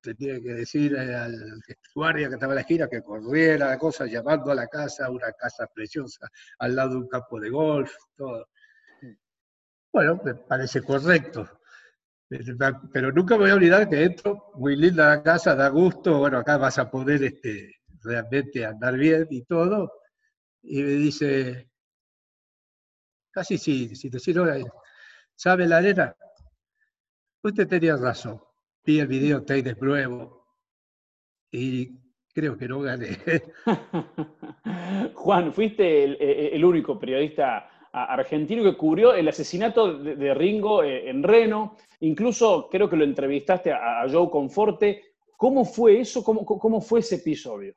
tenía 0.00 0.40
que 0.40 0.54
decir 0.54 0.96
al 0.96 1.60
guardia 1.94 2.28
que 2.28 2.34
estaba 2.34 2.52
en 2.52 2.56
la 2.56 2.60
esquina 2.62 2.88
que 2.88 3.02
corriera 3.02 3.68
la 3.68 3.78
cosa, 3.78 4.06
llamando 4.06 4.50
a 4.50 4.54
la 4.54 4.66
casa, 4.66 5.10
una 5.10 5.30
casa 5.32 5.66
preciosa, 5.66 6.26
al 6.58 6.74
lado 6.74 6.90
de 6.90 6.96
un 6.96 7.08
campo 7.08 7.38
de 7.38 7.50
golf, 7.50 7.92
todo. 8.16 8.48
Bueno, 9.92 10.20
me 10.24 10.34
parece 10.34 10.82
correcto. 10.82 11.59
Pero 12.92 13.10
nunca 13.10 13.36
voy 13.36 13.50
a 13.50 13.54
olvidar 13.54 13.88
que 13.88 14.04
entro, 14.04 14.52
muy 14.54 14.76
linda 14.76 15.16
la 15.16 15.22
casa, 15.22 15.56
da 15.56 15.68
gusto, 15.68 16.18
bueno, 16.18 16.38
acá 16.38 16.58
vas 16.58 16.78
a 16.78 16.88
poder 16.88 17.24
este, 17.24 17.74
realmente 18.04 18.64
andar 18.64 18.96
bien 18.96 19.26
y 19.30 19.42
todo. 19.44 19.90
Y 20.62 20.82
me 20.82 20.90
dice, 20.90 21.70
casi 23.32 23.58
sí, 23.58 23.96
si 23.96 24.10
te 24.10 24.20
sirve, 24.20 24.64
¿sabe 25.34 25.66
la 25.66 25.78
arena? 25.78 26.14
Usted 27.42 27.66
tenía 27.66 27.96
razón. 27.96 28.40
Vi 28.84 29.00
el 29.00 29.06
video 29.08 29.40
de 29.40 29.76
pruebo 29.76 30.46
y 31.50 31.98
creo 32.32 32.56
que 32.56 32.68
no 32.68 32.80
gané. 32.80 33.18
Juan, 35.14 35.52
fuiste 35.52 36.04
el, 36.54 36.64
único 36.64 36.98
periodista 36.98 37.69
argentino 37.92 38.62
que 38.62 38.76
cubrió 38.76 39.14
el 39.14 39.28
asesinato 39.28 39.98
de, 39.98 40.34
Ringo 40.34 40.82
eh, 40.82 41.08
en 41.08 41.22
Reno. 41.22 41.76
Incluso 42.00 42.68
creo 42.70 42.88
que 42.88 42.96
lo 42.96 43.04
entrevistaste 43.04 43.72
a, 43.72 44.06
Joe 44.10 44.30
Conforte. 44.30 45.14
¿Cómo 45.36 45.64
fue 45.64 46.00
eso? 46.00 46.22
¿Cómo, 46.22 46.44
¿Cómo 46.44 46.80
fue 46.80 47.00
ese 47.00 47.16
episodio? 47.16 47.74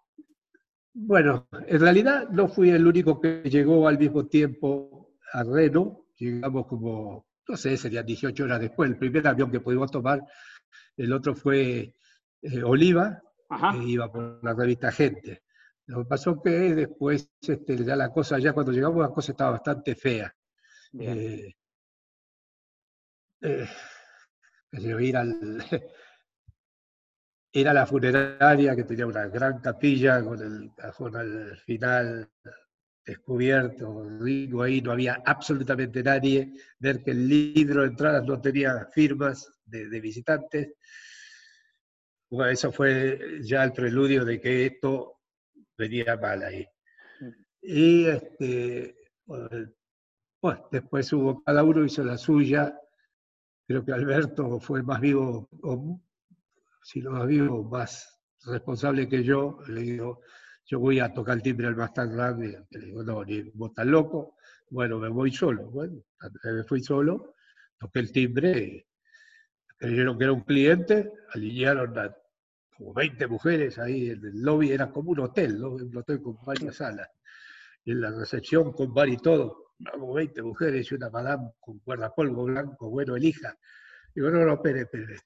Bueno, 0.94 1.48
en 1.68 1.80
realidad 1.80 2.30
no 2.30 2.48
fui 2.48 2.70
el 2.70 2.86
único 2.86 3.20
que 3.20 3.42
llegó 3.46 3.88
al 3.88 3.98
mismo 3.98 4.28
tiempo 4.28 5.16
a 5.32 5.44
Reno. 5.44 6.06
Llegamos 6.18 6.68
como 6.68 7.26
no 7.48 7.58
sé, 7.58 7.78
serían 7.78 8.06
18 8.06 8.44
horas 8.44 8.60
después, 8.60 8.90
el 8.90 8.98
primer 8.98 9.28
avión 9.28 9.52
que 9.52 9.60
pudimos 9.60 9.92
tomar, 9.92 10.24
el 10.96 11.12
otro 11.12 11.36
fue 11.36 11.94
eh, 12.42 12.64
Oliva, 12.64 13.22
que 13.50 13.84
iba 13.86 14.12
por 14.12 14.44
la 14.44 14.54
revista 14.54 14.92
Gente. 14.92 15.44
Lo 15.88 16.04
que 16.04 16.06
pasó 16.06 16.42
que 16.42 16.50
después, 16.50 17.30
este, 17.42 17.84
ya 17.84 17.96
la 17.96 18.10
cosa, 18.10 18.40
ya 18.40 18.54
cuando 18.54 18.72
llegamos 18.72 19.02
la 19.02 19.10
cosa 19.10 19.32
estaba 19.32 19.52
bastante 19.52 19.96
fea. 19.96 20.34
Eh, 21.00 21.54
eh, 23.42 23.68
ir 24.72 25.18
al, 25.18 25.58
ir 27.52 27.68
a 27.68 27.74
la 27.74 27.86
funeraria 27.86 28.76
que 28.76 28.84
tenía 28.84 29.06
una 29.06 29.28
gran 29.28 29.60
capilla 29.60 30.24
con 30.24 30.42
el 30.42 30.72
cajón 30.76 31.16
al 31.16 31.58
final 31.58 32.30
descubierto, 33.06 34.08
digo 34.24 34.64
ahí 34.64 34.82
no 34.82 34.92
había 34.94 35.22
absolutamente 35.26 36.02
nadie, 36.02 36.54
ver 36.80 37.04
que 37.04 37.12
el 37.12 37.28
libro 37.28 37.82
de 37.82 37.88
entradas 37.90 38.24
no 38.26 38.40
tenía 38.40 38.88
firmas 38.92 39.52
de, 39.66 40.00
visitantes. 40.00 40.74
Bueno, 42.30 42.52
eso 42.52 42.72
fue 42.72 43.40
ya 43.42 43.64
el 43.64 43.74
preludio 43.74 44.24
de 44.26 44.40
que 44.40 44.66
esto 44.68 45.13
venía 45.84 46.18
mal 46.18 46.44
ahí. 46.44 46.66
Y 47.62 48.06
este, 48.06 48.96
bueno, 49.26 50.68
después 50.72 51.12
hubo, 51.14 51.44
cada 51.44 51.64
uno 51.64 51.86
hizo 51.86 52.04
la 52.04 52.18
suya. 52.18 52.78
Creo 53.68 53.86
que 53.86 53.94
Alberto 53.94 54.60
fue 54.60 54.84
más 54.84 55.00
vivo, 55.00 55.50
o, 55.62 56.02
si 56.84 57.02
no 57.02 57.12
más 57.12 57.28
vivo, 57.28 57.64
más 57.64 58.20
responsable 58.46 59.08
que 59.08 59.24
yo. 59.24 59.60
Le 59.68 59.82
digo, 59.82 60.22
yo 60.66 60.80
voy 60.80 61.00
a 61.00 61.14
tocar 61.14 61.38
el 61.38 61.44
timbre 61.44 61.68
al 61.68 61.76
más 61.76 61.94
tan 61.94 62.12
grande, 62.12 62.66
le 62.70 62.80
digo, 62.80 63.04
no, 63.04 63.24
ni 63.24 63.42
vos 63.52 63.70
estás 63.70 63.86
loco, 63.86 64.36
bueno, 64.70 64.98
me 65.00 65.10
voy 65.10 65.32
solo. 65.32 65.70
Bueno, 65.70 66.04
me 66.44 66.64
fui 66.64 66.82
solo, 66.82 67.36
toqué 67.78 68.00
el 68.00 68.12
timbre, 68.12 68.88
creyeron 69.78 70.18
que 70.18 70.24
era 70.24 70.34
un 70.34 70.42
cliente, 70.42 71.12
alinearon 71.34 71.98
a 71.98 72.16
como 72.78 72.94
20 72.94 73.28
mujeres 73.28 73.80
ahí 73.80 74.10
en 74.10 74.26
el 74.26 74.42
lobby, 74.42 74.72
era 74.72 74.92
como 74.92 75.12
un 75.12 75.20
hotel, 75.20 75.60
¿no? 75.60 75.72
un 75.72 75.96
hotel 75.96 76.22
con 76.22 76.38
varias 76.46 76.78
salas. 76.78 77.10
Y 77.86 77.92
en 77.92 78.02
la 78.02 78.12
recepción 78.12 78.72
con 78.72 78.94
bar 78.94 79.10
y 79.10 79.18
todo, 79.18 79.74
como 79.92 80.14
20 80.14 80.42
mujeres 80.42 80.92
y 80.92 80.96
una 80.96 81.10
madame 81.10 81.52
con 81.60 81.80
guardapolvo 81.80 82.46
blanco, 82.46 82.90
bueno, 82.90 83.16
elija. 83.16 83.56
Digo, 84.16 84.30
no, 84.30 84.46
no, 84.46 84.54
espere, 84.54 84.82
espere. 84.82 85.18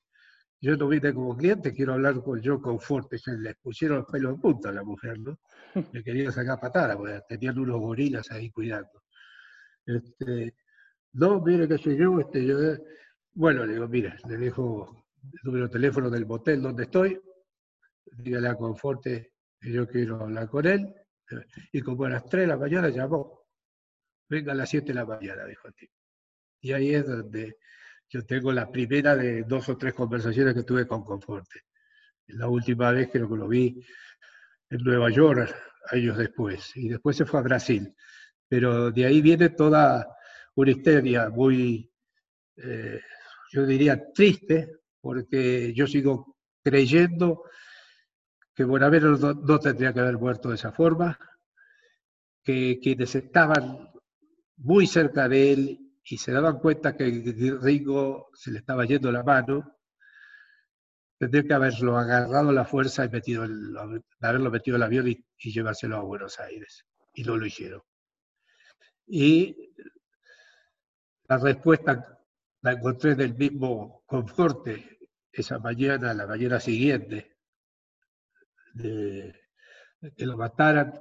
Yo 0.59 0.75
no 0.75 0.87
vine 0.87 1.13
como 1.13 1.37
cliente, 1.37 1.73
quiero 1.73 1.93
hablar 1.93 2.21
con 2.23 2.41
yo 2.41 2.59
con 2.59 2.79
Forte. 2.79 3.19
Se 3.19 3.37
les 3.37 3.55
pusieron 3.57 3.99
los 3.99 4.07
pelos 4.07 4.33
en 4.33 4.41
punta 4.41 4.69
a 4.69 4.71
la 4.71 4.83
mujer, 4.83 5.19
¿no? 5.19 5.39
Me 5.93 6.03
quería 6.03 6.31
sacar 6.31 6.59
patada, 6.59 6.97
porque 6.97 7.21
tenían 7.29 7.59
unos 7.59 7.79
gorilas 7.79 8.31
ahí 8.31 8.49
cuidando. 8.49 9.03
Este, 9.85 10.55
no, 11.13 11.41
mire 11.41 11.67
que 11.67 11.77
soy 11.77 11.97
yo, 11.97 12.19
este, 12.19 12.45
yo, 12.45 12.57
bueno, 13.33 13.65
le 13.65 13.73
digo, 13.73 13.87
mire, 13.87 14.15
le 14.27 14.37
dejo 14.37 15.05
el 15.23 15.39
número 15.43 15.67
de 15.67 15.73
teléfono 15.73 16.09
del 16.09 16.25
motel 16.25 16.61
donde 16.61 16.83
estoy, 16.83 17.21
dígale 18.17 18.49
a 18.49 18.55
Conforte 18.55 19.33
que 19.59 19.71
yo 19.71 19.87
quiero 19.87 20.21
hablar 20.21 20.47
con 20.49 20.65
él, 20.65 20.93
y 21.71 21.81
como 21.81 22.05
a 22.05 22.09
las 22.09 22.25
3 22.25 22.43
de 22.43 22.47
la 22.47 22.57
mañana 22.57 22.89
llamó, 22.89 23.47
venga 24.29 24.51
a 24.53 24.55
las 24.55 24.69
7 24.69 24.87
de 24.87 24.93
la 24.93 25.05
mañana, 25.05 25.45
dijo 25.45 25.67
a 25.67 25.71
ti. 25.71 25.89
Y 26.61 26.73
ahí 26.73 26.95
es 26.95 27.05
donde 27.05 27.57
yo 28.09 28.25
tengo 28.25 28.51
la 28.51 28.71
primera 28.71 29.15
de 29.15 29.43
dos 29.43 29.67
o 29.69 29.77
tres 29.77 29.93
conversaciones 29.93 30.53
que 30.53 30.63
tuve 30.63 30.87
con 30.87 31.03
Conforte. 31.03 31.61
La 32.27 32.47
última 32.47 32.91
vez 32.91 33.09
que 33.09 33.19
lo 33.19 33.47
vi 33.47 33.83
en 34.69 34.83
Nueva 34.83 35.09
York, 35.09 35.53
años 35.91 36.17
después, 36.17 36.71
y 36.75 36.89
después 36.89 37.17
se 37.17 37.25
fue 37.25 37.39
a 37.39 37.43
Brasil. 37.43 37.93
Pero 38.47 38.91
de 38.91 39.05
ahí 39.05 39.21
viene 39.21 39.49
toda 39.49 40.07
una 40.55 40.71
historia 40.71 41.29
muy, 41.29 41.91
eh, 42.57 42.99
yo 43.51 43.65
diría, 43.65 44.11
triste, 44.13 44.79
porque 45.01 45.73
yo 45.73 45.85
sigo 45.85 46.37
creyendo 46.63 47.43
que 48.57 48.63
Bonavero 48.63 49.15
no, 49.17 49.35
no 49.35 49.59
tendría 49.59 49.93
que 49.93 49.99
haber 49.99 50.17
muerto 50.17 50.49
de 50.49 50.55
esa 50.55 50.71
forma, 50.71 51.19
que 52.43 52.79
quienes 52.81 53.13
estaban 53.13 53.91
muy 54.55 54.87
cerca 54.87 55.29
de 55.29 55.53
él 55.53 55.93
y 56.03 56.17
se 56.17 56.31
daban 56.31 56.57
cuenta 56.57 56.97
que 56.97 57.05
Ringo 57.61 58.31
se 58.33 58.49
le 58.49 58.57
estaba 58.57 58.83
yendo 58.85 59.11
la 59.11 59.21
mano, 59.21 59.77
tendría 61.19 61.43
que 61.43 61.53
haberlo 61.53 61.99
agarrado 61.99 62.49
a 62.49 62.53
la 62.53 62.65
fuerza 62.65 63.05
y 63.05 63.09
metido 63.09 63.43
haberlo 64.21 64.49
metido 64.49 64.77
en 64.77 64.81
el 64.81 64.87
avión 64.87 65.07
y, 65.07 65.23
llevárselo 65.37 65.97
a 65.97 66.01
Buenos 66.01 66.39
Aires. 66.39 66.83
Y 67.13 67.23
no 67.25 67.37
lo 67.37 67.45
hicieron. 67.45 67.83
Y 69.05 69.71
la 71.29 71.37
respuesta 71.37 72.23
la 72.61 72.71
encontré 72.71 73.13
del 73.13 73.35
mismo 73.35 74.03
conforte 74.07 74.97
esa 75.31 75.59
mañana, 75.59 76.11
la 76.15 76.25
mañana 76.25 76.59
siguiente, 76.59 77.36
de, 78.77 79.33
que 80.15 80.25
lo 80.25 80.37
mataran. 80.37 80.93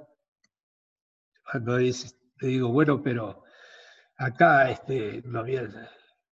Cuando 1.51 1.77
dice, 1.77 2.17
le 2.41 2.49
digo, 2.49 2.69
bueno, 2.69 3.03
pero 3.03 3.45
acá 4.17 4.71
este, 4.71 5.23
no 5.25 5.41
había, 5.41 5.63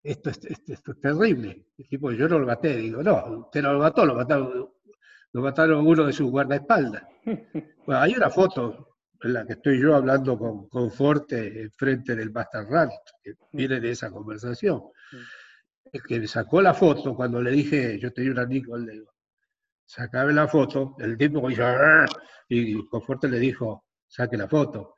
esto, 0.03 0.29
esto, 0.29 0.47
esto, 0.49 0.91
es 0.91 0.99
terrible. 0.99 1.67
El 1.77 1.87
tipo, 1.87 2.11
yo 2.11 2.27
no 2.27 2.39
lo 2.39 2.45
maté, 2.45 2.75
digo, 2.77 3.01
no, 3.03 3.45
usted 3.45 3.61
no 3.61 3.73
lo 3.73 3.79
mató, 3.79 4.05
lo 4.05 4.15
mataron, 4.15 4.69
lo 5.31 5.41
mataron 5.41 5.87
uno 5.87 6.05
de 6.05 6.13
sus 6.13 6.29
guardaespaldas. 6.29 7.03
Bueno, 7.85 8.01
hay 8.01 8.15
una 8.15 8.29
foto 8.29 8.97
en 9.21 9.33
la 9.33 9.45
que 9.45 9.53
estoy 9.53 9.81
yo 9.81 9.95
hablando 9.95 10.37
con, 10.37 10.67
con 10.67 10.91
Forte 10.91 11.69
frente 11.77 12.15
del 12.15 12.33
Run, 12.33 12.89
que 13.23 13.33
viene 13.53 13.79
de 13.79 13.91
esa 13.91 14.11
conversación. 14.11 14.81
El 15.91 16.03
que 16.03 16.27
sacó 16.27 16.61
la 16.61 16.73
foto, 16.73 17.15
cuando 17.15 17.41
le 17.41 17.51
dije, 17.51 17.97
yo 17.97 18.11
tenía 18.11 18.31
un 18.31 18.39
amigo, 18.39 18.77
le 18.77 18.91
digo, 18.91 19.13
sacame 19.87 20.33
la 20.33 20.47
foto, 20.47 20.95
el 20.99 21.17
tipo 21.17 21.49
hizo, 21.49 21.63
y 22.49 22.85
Conforte 22.87 23.27
le 23.29 23.39
dijo, 23.39 23.85
saque 24.05 24.37
la 24.37 24.47
foto. 24.47 24.95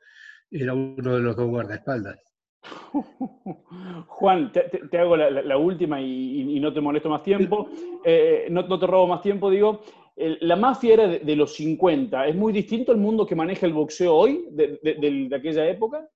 Era 0.50 0.74
uno 0.74 1.14
de 1.14 1.20
los 1.20 1.36
dos 1.36 1.48
guardaespaldas. 1.48 2.18
Juan, 4.08 4.52
te, 4.52 4.98
hago 4.98 5.16
la, 5.16 5.56
última 5.56 6.00
y, 6.02 6.58
no 6.60 6.72
te 6.72 6.80
molesto 6.80 7.08
más 7.08 7.22
tiempo, 7.22 7.70
eh, 8.04 8.48
no, 8.50 8.78
te 8.78 8.86
robo 8.86 9.06
más 9.06 9.22
tiempo, 9.22 9.48
digo, 9.48 9.82
la 10.16 10.56
mafia 10.56 10.94
era 10.94 11.08
de, 11.08 11.36
los 11.36 11.54
50, 11.54 12.26
¿es 12.26 12.34
muy 12.34 12.52
distinto 12.52 12.92
el 12.92 12.98
mundo 12.98 13.24
que 13.24 13.34
maneja 13.34 13.64
el 13.64 13.72
boxeo 13.72 14.14
hoy, 14.14 14.44
de, 14.50 15.30
aquella 15.34 15.70
época? 15.70 16.06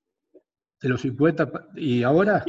De 0.82 0.88
los 0.88 1.00
50 1.00 1.50
y 1.76 2.02
ahora. 2.02 2.44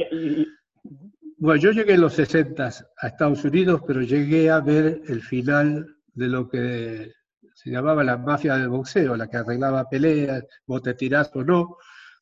bueno, 1.38 1.60
yo 1.62 1.70
llegué 1.70 1.94
en 1.94 2.02
los 2.02 2.12
60 2.14 2.66
a 2.66 3.06
Estados 3.06 3.44
Unidos, 3.44 3.80
pero 3.86 4.02
llegué 4.02 4.50
a 4.50 4.60
ver 4.60 5.00
el 5.06 5.22
final 5.22 5.95
de 6.16 6.28
lo 6.28 6.48
que 6.48 7.12
se 7.54 7.70
llamaba 7.70 8.02
la 8.02 8.16
mafia 8.16 8.56
del 8.56 8.68
boxeo, 8.68 9.16
la 9.16 9.28
que 9.28 9.36
arreglaba 9.36 9.88
peleas, 9.88 10.44
vos 10.66 10.82
te 10.82 10.94
tirás 10.94 11.30
o 11.34 11.44
no, 11.44 11.76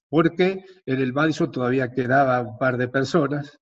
porque 0.08 0.64
en 0.84 1.00
el 1.00 1.12
Madison 1.12 1.50
todavía 1.50 1.90
quedaba 1.90 2.40
un 2.40 2.58
par 2.58 2.76
de 2.76 2.88
personas 2.88 3.58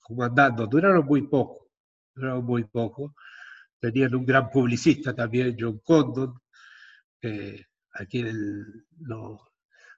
comandando, 0.00 0.66
duraron 0.66 1.06
muy 1.06 1.22
poco, 1.28 1.70
duraron 2.14 2.44
muy 2.44 2.64
poco. 2.64 3.14
Tenían 3.80 4.14
un 4.14 4.26
gran 4.26 4.50
publicista 4.50 5.14
también, 5.14 5.56
John 5.58 5.78
Condon, 5.78 6.40
que 7.20 7.66
aquí 7.94 8.20
el, 8.20 8.84
los 9.00 9.40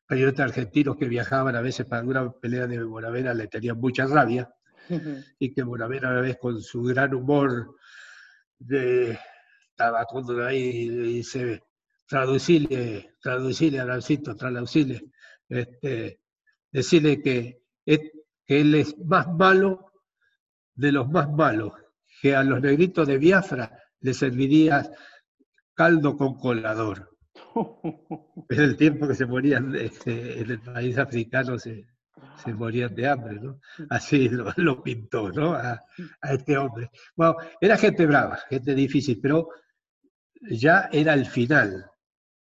periodistas 0.06 0.50
argentinos 0.50 0.96
que 0.96 1.08
viajaban 1.08 1.56
a 1.56 1.62
veces 1.62 1.86
para 1.86 2.00
alguna 2.00 2.30
pelea 2.32 2.66
de 2.66 2.82
Bonavera 2.82 3.34
le 3.34 3.48
tenían 3.48 3.78
mucha 3.80 4.06
rabia, 4.06 4.50
y 5.38 5.52
que 5.54 5.62
Bonavera 5.62 6.10
a 6.10 6.20
veces 6.20 6.38
con 6.38 6.60
su 6.60 6.82
gran 6.82 7.14
humor 7.14 7.76
de 8.58 9.18
estaba 9.74 10.04
cuando 10.04 10.46
ahí 10.46 10.88
dice, 10.88 11.64
traducirle, 12.06 13.16
traducirle 13.20 13.80
a 13.80 13.84
Lancito, 13.84 14.36
traducirle, 14.36 15.02
este, 15.48 16.20
decirle 16.70 17.20
que, 17.20 17.60
que 17.84 18.60
él 18.60 18.76
es 18.76 18.96
más 18.98 19.26
malo 19.26 19.90
de 20.76 20.92
los 20.92 21.08
más 21.10 21.28
malos, 21.28 21.72
que 22.22 22.36
a 22.36 22.44
los 22.44 22.60
negritos 22.60 23.08
de 23.08 23.18
Biafra 23.18 23.76
le 24.00 24.14
serviría 24.14 24.88
caldo 25.74 26.16
con 26.16 26.38
colador. 26.38 27.10
Es 28.48 28.58
el 28.58 28.76
tiempo 28.76 29.08
que 29.08 29.14
se 29.14 29.26
morían 29.26 29.74
este, 29.74 30.40
en 30.40 30.50
el 30.50 30.60
país 30.60 30.98
africano, 30.98 31.58
se, 31.58 31.86
se 32.36 32.52
morían 32.52 32.94
de 32.94 33.08
hambre, 33.08 33.40
¿no? 33.40 33.60
Así 33.90 34.28
lo, 34.28 34.82
pintó, 34.82 35.30
¿no? 35.30 35.54
A, 35.54 35.82
a, 36.20 36.32
este 36.32 36.56
hombre. 36.58 36.90
Bueno, 37.16 37.36
era 37.60 37.76
gente 37.76 38.06
brava, 38.06 38.38
gente 38.48 38.74
difícil, 38.74 39.18
pero 39.20 39.48
ya 40.51 40.88
era 40.92 41.14
el 41.14 41.26
final. 41.26 41.90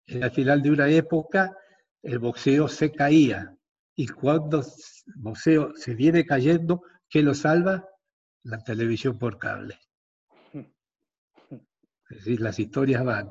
Era 0.06 0.26
el 0.26 0.32
final 0.32 0.62
de 0.62 0.70
una 0.70 0.88
época, 0.88 1.56
el 2.02 2.18
boxeo 2.18 2.68
se 2.68 2.92
caía. 2.92 3.54
Y 3.94 4.08
cuando 4.08 4.60
el 4.60 5.14
boxeo 5.16 5.72
se 5.76 5.94
viene 5.94 6.24
cayendo, 6.24 6.82
¿qué 7.08 7.22
lo 7.22 7.34
salva? 7.34 7.86
La 8.44 8.58
televisión 8.58 9.18
por 9.18 9.38
cable. 9.38 9.78
Es 12.10 12.16
decir, 12.16 12.40
las 12.40 12.58
historias 12.58 13.04
van. 13.04 13.30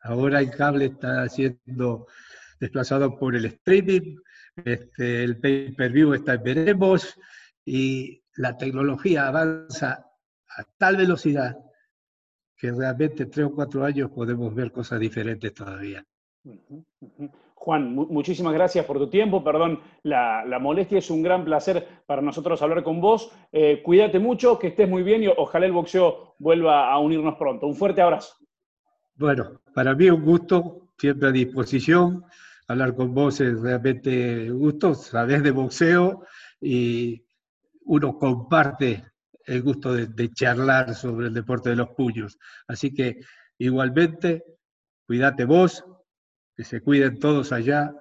Ahora 0.00 0.40
el 0.40 0.50
cable 0.50 0.86
está 0.86 1.26
siendo 1.28 2.06
desplazado 2.60 3.18
por 3.18 3.34
el 3.34 3.46
streaming, 3.46 4.16
este, 4.64 5.24
el 5.24 5.38
pay-per-view 5.38 6.14
está 6.14 6.34
en 6.34 6.42
veremos 6.42 7.18
y 7.64 8.22
la 8.34 8.56
tecnología 8.56 9.26
avanza 9.26 10.06
a 10.48 10.64
tal 10.78 10.96
velocidad 10.96 11.56
que 12.56 12.72
realmente 12.72 13.26
tres 13.26 13.46
o 13.46 13.54
cuatro 13.54 13.84
años 13.84 14.10
podemos 14.10 14.54
ver 14.54 14.72
cosas 14.72 14.98
diferentes 14.98 15.52
todavía. 15.52 16.04
Juan, 17.54 17.94
muchísimas 17.94 18.54
gracias 18.54 18.84
por 18.84 18.98
tu 18.98 19.10
tiempo, 19.10 19.42
perdón 19.42 19.80
la, 20.04 20.58
molestia, 20.60 20.98
es 20.98 21.10
un 21.10 21.22
gran 21.22 21.44
placer 21.44 21.84
para 22.06 22.22
nosotros 22.22 22.62
hablar 22.62 22.84
con 22.84 23.00
vos. 23.00 23.32
Eh, 23.50 23.82
cuídate 23.82 24.20
mucho, 24.20 24.58
que 24.58 24.68
estés 24.68 24.88
muy 24.88 25.02
bien 25.02 25.24
y 25.24 25.26
ojalá 25.26 25.66
el 25.66 25.72
boxeo 25.72 26.36
vuelva 26.38 26.92
a 26.92 26.98
unirnos 26.98 27.36
pronto. 27.36 27.66
Un 27.66 27.74
fuerte 27.74 28.00
abrazo. 28.00 28.36
Bueno, 29.16 29.60
para 29.74 29.94
mí 29.94 30.08
un 30.08 30.24
gusto, 30.24 30.90
siempre 30.96 31.28
a 31.28 31.32
disposición. 31.32 32.24
Hablar 32.68 32.94
con 32.94 33.12
vos 33.14 33.40
es 33.40 33.60
realmente 33.60 34.50
un 34.50 34.58
gusto, 34.58 34.94
sabés 34.94 35.42
de 35.42 35.50
boxeo 35.50 36.24
y 36.60 37.24
uno 37.84 38.18
comparte 38.18 39.04
el 39.46 39.62
gusto 39.62 39.94
de, 39.94 40.32
charlar 40.32 40.94
sobre 40.94 41.28
el 41.28 41.34
deporte 41.34 41.70
de 41.70 41.76
los 41.76 41.88
puños. 41.90 42.38
Así 42.66 42.92
que 42.92 43.20
igualmente, 43.58 44.44
cuídate 45.06 45.44
vos, 45.44 45.84
que 46.54 46.64
se 46.64 46.82
cuiden 46.82 47.18
todos 47.18 47.52
allá, 47.52 47.94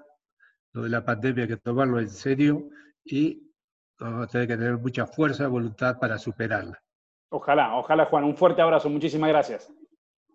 lo 0.73 0.83
de 0.83 0.89
la 0.89 1.05
pandemia 1.05 1.43
hay 1.43 1.49
que 1.49 1.57
tomarlo 1.57 1.99
en 1.99 2.09
serio 2.09 2.69
y 3.03 3.53
vamos 3.99 4.27
a 4.27 4.31
tener 4.31 4.47
que 4.47 4.57
tener 4.57 4.77
mucha 4.77 5.05
fuerza 5.05 5.45
y 5.45 5.47
voluntad 5.47 5.99
para 5.99 6.17
superarla. 6.17 6.81
Ojalá, 7.29 7.75
ojalá 7.75 8.05
Juan, 8.05 8.23
un 8.23 8.35
fuerte 8.35 8.61
abrazo, 8.61 8.89
muchísimas 8.89 9.29
gracias. 9.29 9.71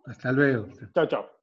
Hasta 0.06 0.32
luego. 0.32 0.68
Chao, 0.94 1.06
chao. 1.06 1.39